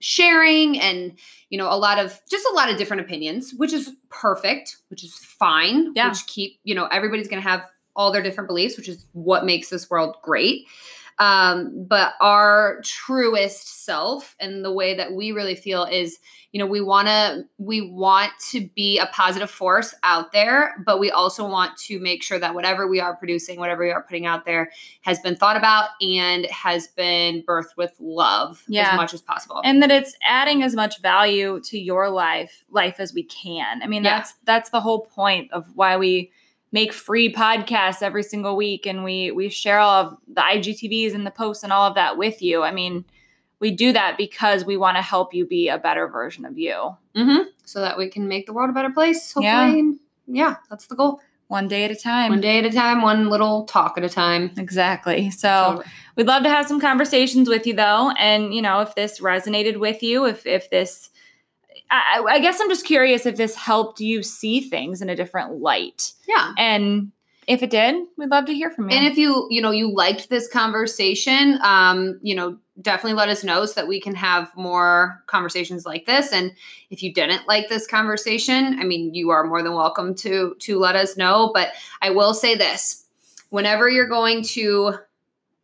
sharing 0.02 0.80
and 0.80 1.14
you 1.50 1.58
know 1.58 1.72
a 1.72 1.78
lot 1.78 1.98
of 2.00 2.20
just 2.30 2.46
a 2.52 2.54
lot 2.56 2.70
of 2.70 2.78
different 2.78 3.02
opinions 3.02 3.54
which 3.56 3.72
is 3.72 3.92
perfect 4.10 4.78
which 4.90 5.04
is 5.04 5.16
fine 5.16 5.92
Yeah. 5.96 6.10
which 6.10 6.26
keep 6.28 6.60
you 6.64 6.76
know 6.76 6.86
everybody's 6.88 7.28
going 7.28 7.42
to 7.42 7.48
have 7.48 7.64
all 7.96 8.12
their 8.12 8.24
different 8.24 8.48
beliefs 8.48 8.78
which 8.78 8.90
is 8.90 9.06
what 9.14 9.46
makes 9.46 9.70
this 9.70 9.90
world 9.90 10.16
great 10.24 10.66
um, 11.22 11.86
but 11.88 12.14
our 12.20 12.82
truest 12.84 13.86
self 13.86 14.36
and 14.40 14.66
the 14.66 14.72
way 14.72 14.96
that 14.96 15.14
we 15.14 15.32
really 15.32 15.54
feel 15.54 15.84
is 15.84 16.18
you 16.52 16.58
know 16.60 16.66
we 16.66 16.82
want 16.82 17.08
to 17.08 17.44
we 17.60 17.80
want 17.92 18.32
to 18.50 18.68
be 18.76 18.98
a 18.98 19.06
positive 19.14 19.50
force 19.50 19.94
out 20.02 20.32
there 20.32 20.74
but 20.84 21.00
we 21.00 21.12
also 21.12 21.48
want 21.48 21.78
to 21.78 22.00
make 22.00 22.24
sure 22.24 22.40
that 22.40 22.56
whatever 22.56 22.88
we 22.88 23.00
are 23.00 23.16
producing 23.16 23.60
whatever 23.60 23.84
we 23.86 23.92
are 23.92 24.02
putting 24.02 24.26
out 24.26 24.46
there 24.46 24.72
has 25.02 25.20
been 25.20 25.36
thought 25.36 25.56
about 25.56 25.90
and 26.02 26.46
has 26.48 26.88
been 26.88 27.44
birthed 27.44 27.78
with 27.78 27.94
love 28.00 28.64
Yeah. 28.68 28.90
as 28.94 28.98
much 28.98 29.14
as 29.14 29.22
possible 29.22 29.62
and 29.64 29.82
that 29.84 29.92
it's 29.92 30.16
adding 30.28 30.64
as 30.64 30.76
much 30.76 31.02
value 31.02 31.62
to 31.66 31.78
your 31.78 32.10
life 32.10 32.64
life 32.72 32.96
as 33.00 33.14
we 33.14 33.24
can. 33.24 33.84
I 33.84 33.88
mean, 33.88 34.04
Yeah. 34.04 34.18
that's 34.18 34.34
that's 34.46 34.70
the 34.72 34.82
whole 34.82 35.02
point 35.06 35.52
of 35.52 35.68
why 35.76 35.98
we 35.98 36.32
make 36.74 36.94
free 36.94 37.32
podcasts 37.34 38.02
every 38.02 38.24
single 38.24 38.56
week 38.56 38.86
and 38.86 39.04
we 39.04 39.32
we 39.32 39.50
share 39.50 39.80
all 39.80 39.92
of 40.06 40.18
the 40.34 40.42
IGTVs 40.42 41.14
and 41.14 41.26
the 41.28 41.32
posts 41.32 41.64
and 41.64 41.74
all 41.74 41.86
of 41.88 41.96
that 41.96 42.18
with 42.18 42.42
you. 42.42 42.64
I 42.64 42.72
mean, 42.72 43.04
we 43.60 43.72
do 43.72 43.92
that 43.94 44.18
because 44.18 44.66
we 44.66 44.78
want 44.78 44.98
to 44.98 45.02
help 45.02 45.34
you 45.34 45.46
be 45.46 45.68
a 45.70 45.78
better 45.78 46.08
version 46.08 46.46
of 46.46 46.58
you. 46.58 46.96
mm-hmm. 47.16 47.44
so 47.66 47.82
that 47.82 47.98
we 47.98 48.10
can 48.10 48.28
make 48.28 48.46
the 48.48 48.54
world 48.54 48.70
a 48.70 48.74
better 48.74 48.90
place 48.90 49.34
hopefully 49.34 49.44
Yeah. 49.46 49.92
yeah, 50.28 50.56
that's 50.70 50.88
the 50.88 50.96
goal 50.96 51.20
One 51.48 51.68
day 51.68 51.84
at 51.84 51.92
a 51.92 51.96
time. 51.96 52.30
one 52.32 52.42
day 52.42 52.58
at 52.60 52.66
a 52.66 52.72
time 52.72 53.02
one 53.04 53.30
little 53.30 53.66
talk 53.66 53.98
at 53.98 54.04
a 54.04 54.10
time 54.10 54.52
Exactly. 54.58 55.30
So 55.30 55.50
Totally. 55.50 55.86
we'd 56.16 56.28
love 56.28 56.44
to 56.44 56.50
have 56.50 56.66
some 56.68 56.80
conversations 56.82 57.48
with 57.50 57.68
you 57.68 57.74
though. 57.76 58.12
And 58.18 58.54
you 58.56 58.62
know, 58.64 58.80
if 58.82 58.96
this 58.96 59.20
resonated 59.20 59.78
with 59.78 60.02
you, 60.02 60.26
if 60.26 60.46
if 60.48 60.70
this 60.72 61.11
I, 61.92 62.24
I 62.28 62.40
guess 62.40 62.60
I'm 62.62 62.70
just 62.70 62.86
curious 62.86 63.26
if 63.26 63.36
this 63.36 63.56
helped 63.56 64.00
you 64.00 64.24
see 64.24 64.62
things 64.62 65.02
in 65.02 65.10
a 65.10 65.16
different 65.16 65.60
light. 65.60 66.14
yeah 66.28 66.54
And 66.58 67.12
if 67.48 67.64
it 67.64 67.70
did, 67.70 67.96
we'd 68.18 68.30
love 68.30 68.46
to 68.46 68.54
hear 68.54 68.70
from 68.70 68.90
you. 68.90 68.96
And 68.96 69.06
if 69.06 69.18
you, 69.18 69.48
you 69.50 69.62
know, 69.62 69.72
you 69.72 69.94
liked 69.94 70.30
this 70.30 70.48
conversation, 70.48 71.60
um, 71.64 72.20
you 72.22 72.36
know, 72.36 72.58
definitely 72.82 73.18
let 73.18 73.30
us 73.30 73.44
know 73.44 73.66
so 73.66 73.74
that 73.74 73.88
we 73.88 74.00
can 74.00 74.16
have 74.16 74.56
more 74.56 75.22
conversations 75.28 75.86
like 75.86 76.06
this. 76.06 76.32
And 76.32 76.54
if 76.92 77.04
you 77.04 77.14
didn't 77.14 77.48
like 77.48 77.68
this 77.68 77.88
conversation, 77.88 78.80
I 78.80 78.84
mean, 78.84 79.14
you 79.14 79.32
are 79.32 79.44
more 79.44 79.62
than 79.64 79.74
welcome 79.74 80.16
to 80.16 80.56
to 80.60 80.80
let 80.80 80.96
us 80.96 81.18
know. 81.18 81.52
But 81.54 81.74
I 82.02 82.12
will 82.12 82.34
say 82.34 82.56
this: 82.56 83.06
whenever 83.50 83.90
you're 83.90 84.08
going 84.08 84.44
to 84.44 84.96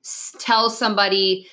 s- 0.04 0.36
tell 0.40 0.70
somebody 0.70 1.48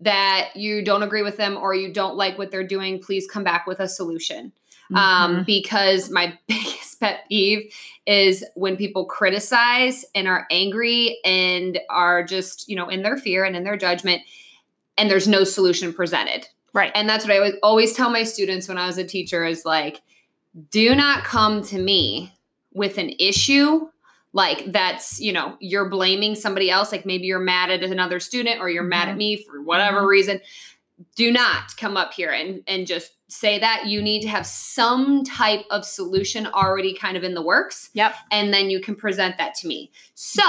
that 0.00 0.50
you 0.54 0.82
don't 0.84 1.02
agree 1.02 1.22
with 1.22 1.36
them 1.36 1.56
or 1.56 1.74
you 1.74 1.92
don't 1.92 2.16
like 2.16 2.38
what 2.38 2.50
they're 2.50 2.66
doing, 2.66 2.98
please 2.98 3.26
come 3.26 3.44
back 3.44 3.66
with 3.66 3.80
a 3.80 3.88
solution 3.88 4.52
um, 4.94 5.38
Mhm. 5.38 5.46
because 5.46 6.10
my 6.10 6.38
biggest 6.48 7.00
pet 7.00 7.20
peeve 7.28 7.72
is 8.06 8.44
when 8.54 8.76
people 8.76 9.04
criticize 9.04 10.04
and 10.14 10.28
are 10.28 10.46
angry 10.50 11.18
and 11.24 11.78
are 11.90 12.22
just, 12.24 12.68
you 12.68 12.76
know, 12.76 12.88
in 12.88 13.02
their 13.02 13.16
fear 13.16 13.44
and 13.44 13.56
in 13.56 13.64
their 13.64 13.76
judgment, 13.76 14.22
and 14.96 15.10
there's 15.10 15.28
no 15.28 15.44
solution 15.44 15.92
presented. 15.92 16.46
right. 16.72 16.92
And 16.94 17.08
that's 17.08 17.24
what 17.24 17.32
I 17.32 17.38
always, 17.38 17.54
always 17.62 17.92
tell 17.94 18.10
my 18.10 18.22
students 18.22 18.68
when 18.68 18.78
I 18.78 18.86
was 18.86 18.98
a 18.98 19.04
teacher 19.04 19.44
is 19.44 19.64
like, 19.64 20.02
do 20.70 20.94
not 20.94 21.24
come 21.24 21.62
to 21.64 21.78
me 21.78 22.32
with 22.74 22.98
an 22.98 23.12
issue 23.18 23.88
like 24.36 24.70
that's, 24.70 25.18
you 25.18 25.32
know, 25.32 25.56
you're 25.60 25.88
blaming 25.88 26.34
somebody 26.34 26.70
else. 26.70 26.92
Like 26.92 27.06
maybe 27.06 27.24
you're 27.24 27.38
mad 27.38 27.70
at 27.70 27.82
another 27.82 28.20
student 28.20 28.60
or 28.60 28.68
you're 28.68 28.82
mad 28.82 29.08
at 29.08 29.14
Mhm. 29.14 29.18
me 29.18 29.36
for 29.44 29.62
whatever 29.62 30.02
Mhm. 30.02 30.08
reason. 30.08 30.40
Do 31.14 31.32
not 31.32 31.74
come 31.78 31.96
up 31.96 32.12
here 32.12 32.30
and, 32.30 32.62
and 32.66 32.86
just 32.86 33.12
say 33.28 33.58
that. 33.58 33.86
You 33.86 34.02
need 34.02 34.20
to 34.22 34.28
have 34.28 34.46
some 34.46 35.24
type 35.24 35.64
of 35.70 35.86
solution 35.86 36.46
already 36.48 36.92
kind 36.94 37.16
of 37.16 37.24
in 37.24 37.32
the 37.34 37.40
works. 37.42 37.88
Yep. 37.94 38.14
And 38.30 38.52
then 38.52 38.68
you 38.68 38.78
can 38.80 38.94
present 38.94 39.38
that 39.38 39.54
to 39.56 39.66
me. 39.68 39.90
So, 40.14 40.42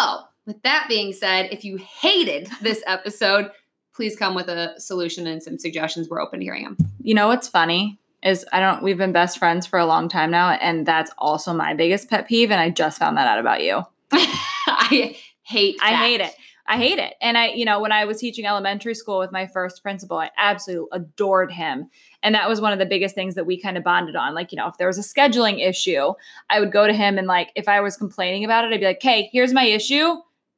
with 0.46 0.62
that 0.64 0.88
being 0.90 1.14
said, 1.14 1.48
if 1.52 1.64
you 1.64 1.78
hated 1.78 2.50
this 2.62 2.84
episode, 2.88 3.52
please 3.96 4.16
come 4.18 4.36
with 4.36 4.50
a 4.50 4.74
solution 4.80 5.28
and 5.28 5.42
some 5.42 5.58
suggestions. 5.58 6.10
We're 6.10 6.22
open 6.22 6.40
to 6.40 6.46
hearing 6.46 6.64
them. 6.66 6.78
you 7.02 7.14
know 7.16 7.28
what's 7.28 7.48
funny 7.48 7.98
is 8.24 8.46
I 8.52 8.60
don't 8.60 8.84
we've 8.84 8.98
been 8.98 9.12
best 9.12 9.38
friends 9.38 9.66
for 9.66 9.80
a 9.80 9.86
long 9.86 10.10
time 10.10 10.32
now, 10.32 10.52
and 10.52 10.86
that's 10.86 11.12
also 11.18 11.54
my 11.54 11.74
biggest 11.74 12.10
pet 12.10 12.28
peeve. 12.28 12.52
And 12.52 12.60
I 12.60 12.70
just 12.70 13.00
found 13.00 13.18
that 13.18 13.28
out 13.28 13.40
about 13.40 13.64
you. 13.64 13.84
I 14.12 15.16
hate 15.44 15.78
I 15.82 15.94
hate 15.96 16.22
it. 16.22 16.34
I 16.70 16.78
hate 16.78 17.00
it. 17.00 17.16
And 17.22 17.38
I, 17.38 17.48
you 17.48 17.64
know, 17.64 17.80
when 17.80 17.94
I 17.94 18.04
was 18.04 18.20
teaching 18.20 18.46
elementary 18.46 18.94
school 18.94 19.20
with 19.20 19.32
my 19.32 19.48
first 19.48 19.82
principal, 19.82 20.18
I 20.18 20.32
absolutely 20.38 20.90
adored 20.92 21.50
him. 21.50 21.90
And 22.22 22.36
that 22.36 22.50
was 22.50 22.60
one 22.60 22.74
of 22.74 22.80
the 22.80 22.86
biggest 22.86 23.16
things 23.16 23.36
that 23.36 23.46
we 23.46 23.58
kind 23.58 23.78
of 23.78 23.86
bonded 23.86 24.18
on. 24.18 24.36
Like, 24.36 24.52
you 24.52 24.58
know, 24.58 24.68
if 24.68 24.78
there 24.78 24.88
was 24.88 24.98
a 24.98 25.02
scheduling 25.02 25.66
issue, 25.66 26.12
I 26.50 26.60
would 26.60 26.74
go 26.74 26.86
to 26.86 26.92
him 26.92 27.18
and 27.18 27.26
like 27.26 27.52
if 27.56 27.70
I 27.70 27.80
was 27.80 27.96
complaining 27.96 28.44
about 28.44 28.66
it, 28.66 28.74
I'd 28.74 28.82
be 28.82 28.86
like, 28.86 29.02
"Hey, 29.02 29.30
here's 29.32 29.54
my 29.54 29.64
issue. 29.64 30.16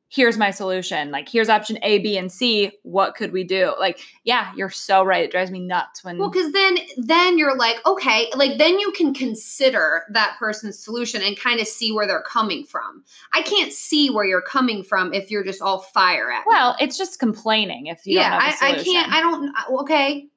Here's 0.10 0.38
my 0.38 0.52
solution. 0.52 1.12
Like, 1.12 1.30
here's 1.30 1.50
option 1.50 1.78
A, 1.84 2.00
B, 2.00 2.18
and 2.18 2.32
C. 2.32 2.72
What 2.84 3.16
could 3.16 3.32
we 3.32 3.44
do?" 3.44 3.74
Like, 3.80 4.00
yeah, 4.24 4.52
you're 4.56 4.70
so 4.70 5.04
right. 5.04 5.24
It 5.24 5.32
drives 5.32 5.52
me 5.52 5.60
nuts 5.60 6.04
when 6.04 6.18
Well, 6.18 6.30
because 6.30 6.52
then 6.52 6.78
then 6.98 7.38
you're 7.38 7.56
like, 7.56 7.86
okay, 7.86 8.30
like 8.36 8.58
then 8.58 8.80
you 8.80 8.92
can 8.92 9.14
consider 9.14 10.04
that 10.12 10.36
person's 10.40 10.78
solution 10.78 11.22
and 11.22 11.40
kind 11.40 11.60
of 11.60 11.68
see 11.68 11.92
where 11.92 12.08
they're 12.08 12.24
coming 12.24 12.64
from. 12.64 13.04
I 13.34 13.42
can't 13.42 13.72
see 13.72 14.10
where 14.10 14.26
you're 14.26 14.42
coming 14.42 14.84
from 14.84 15.14
if 15.14 15.30
you're 15.30 15.44
just 15.44 15.62
all 15.62 15.80
fire 15.80 16.32
at 16.32 16.40
me. 16.40 16.46
Well, 16.48 16.76
it's 16.80 16.98
just 16.98 17.20
complaining 17.20 17.88
if 17.88 18.06
you 18.06 18.16
yeah, 18.16 18.32
don't 18.32 18.42
have 18.42 18.62
a 18.62 18.66
I, 18.66 18.80
I 18.80 18.84
can't. 18.84 19.12
I 19.12 19.22
don't. 19.22 19.56
Uh, 19.56 19.82
okay, 19.82 20.28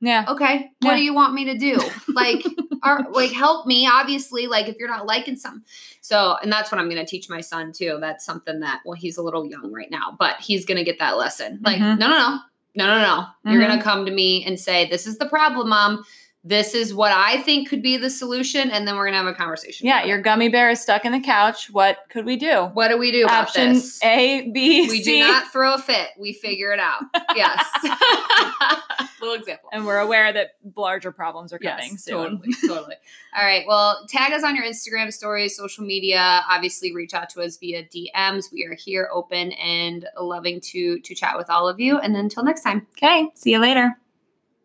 yeah. 0.00 0.24
okay. 0.28 0.70
What 0.80 0.96
do 0.96 1.02
you 1.02 1.14
want 1.14 1.34
me 1.34 1.44
to 1.46 1.58
do? 1.58 1.78
Like, 2.14 2.44
are, 2.82 3.06
like 3.10 3.30
help 3.32 3.66
me. 3.66 3.86
Obviously, 3.86 4.46
like 4.46 4.68
if 4.68 4.76
you're 4.78 4.88
not 4.88 5.06
liking 5.06 5.36
something. 5.36 5.62
So, 6.00 6.36
and 6.42 6.50
that's 6.50 6.72
what 6.72 6.80
I'm 6.80 6.88
going 6.88 7.04
to 7.04 7.10
teach 7.10 7.28
my 7.28 7.40
son 7.40 7.72
too. 7.72 7.98
That's 8.00 8.24
something 8.24 8.60
that 8.60 8.80
well, 8.84 8.94
he's 8.94 9.16
a 9.18 9.22
little 9.22 9.44
young 9.46 9.70
right 9.72 9.90
now, 9.90 10.16
but 10.18 10.36
he's 10.40 10.64
going 10.64 10.78
to 10.78 10.84
get 10.84 10.98
that 10.98 11.16
lesson. 11.18 11.60
Like, 11.62 11.78
Mhm. 11.78 11.98
no, 11.98 12.08
no, 12.08 12.16
no, 12.18 12.38
no, 12.74 12.86
no, 12.86 13.00
no. 13.00 13.50
You're 13.52 13.60
Mhm. 13.62 13.66
going 13.66 13.78
to 13.78 13.84
come 13.84 14.06
to 14.06 14.12
me 14.12 14.44
and 14.44 14.58
say, 14.58 14.88
"This 14.88 15.06
is 15.06 15.18
the 15.18 15.26
problem, 15.26 15.68
mom." 15.68 16.04
This 16.42 16.74
is 16.74 16.94
what 16.94 17.12
I 17.12 17.42
think 17.42 17.68
could 17.68 17.82
be 17.82 17.98
the 17.98 18.08
solution, 18.08 18.70
and 18.70 18.88
then 18.88 18.96
we're 18.96 19.04
gonna 19.04 19.18
have 19.18 19.26
a 19.26 19.34
conversation. 19.34 19.86
Yeah, 19.86 20.04
your 20.04 20.22
gummy 20.22 20.48
bear 20.48 20.70
is 20.70 20.80
stuck 20.80 21.04
in 21.04 21.12
the 21.12 21.20
couch. 21.20 21.68
What 21.70 21.98
could 22.08 22.24
we 22.24 22.36
do? 22.36 22.70
What 22.72 22.88
do 22.88 22.96
we 22.96 23.12
do 23.12 23.26
Option? 23.26 23.78
A, 24.02 24.50
B, 24.50 24.88
we 24.88 25.02
C. 25.02 25.04
do 25.04 25.18
not 25.20 25.52
throw 25.52 25.74
a 25.74 25.78
fit. 25.78 26.08
We 26.18 26.32
figure 26.32 26.72
it 26.72 26.80
out. 26.80 27.02
Yes. 27.36 27.64
Little 29.20 29.34
example. 29.34 29.68
and 29.74 29.84
we're 29.84 29.98
aware 29.98 30.32
that 30.32 30.52
larger 30.76 31.12
problems 31.12 31.52
are 31.52 31.58
coming 31.58 31.90
Yes, 31.92 32.04
soon. 32.04 32.14
totally, 32.40 32.54
totally. 32.66 32.94
All 33.36 33.44
right. 33.44 33.64
Well, 33.68 34.06
tag 34.08 34.32
us 34.32 34.42
on 34.42 34.56
your 34.56 34.64
Instagram 34.64 35.12
stories, 35.12 35.54
social 35.56 35.84
media. 35.84 36.42
Obviously, 36.48 36.94
reach 36.94 37.12
out 37.12 37.28
to 37.30 37.42
us 37.42 37.58
via 37.58 37.84
DMs. 37.84 38.50
We 38.50 38.64
are 38.64 38.74
here, 38.74 39.10
open 39.12 39.52
and 39.52 40.06
loving 40.18 40.58
to 40.72 41.00
to 41.00 41.14
chat 41.14 41.36
with 41.36 41.50
all 41.50 41.68
of 41.68 41.78
you. 41.78 41.98
And 41.98 42.16
until 42.16 42.42
next 42.44 42.62
time. 42.62 42.86
Okay, 42.96 43.28
see 43.34 43.50
you 43.52 43.58
later. 43.58 43.94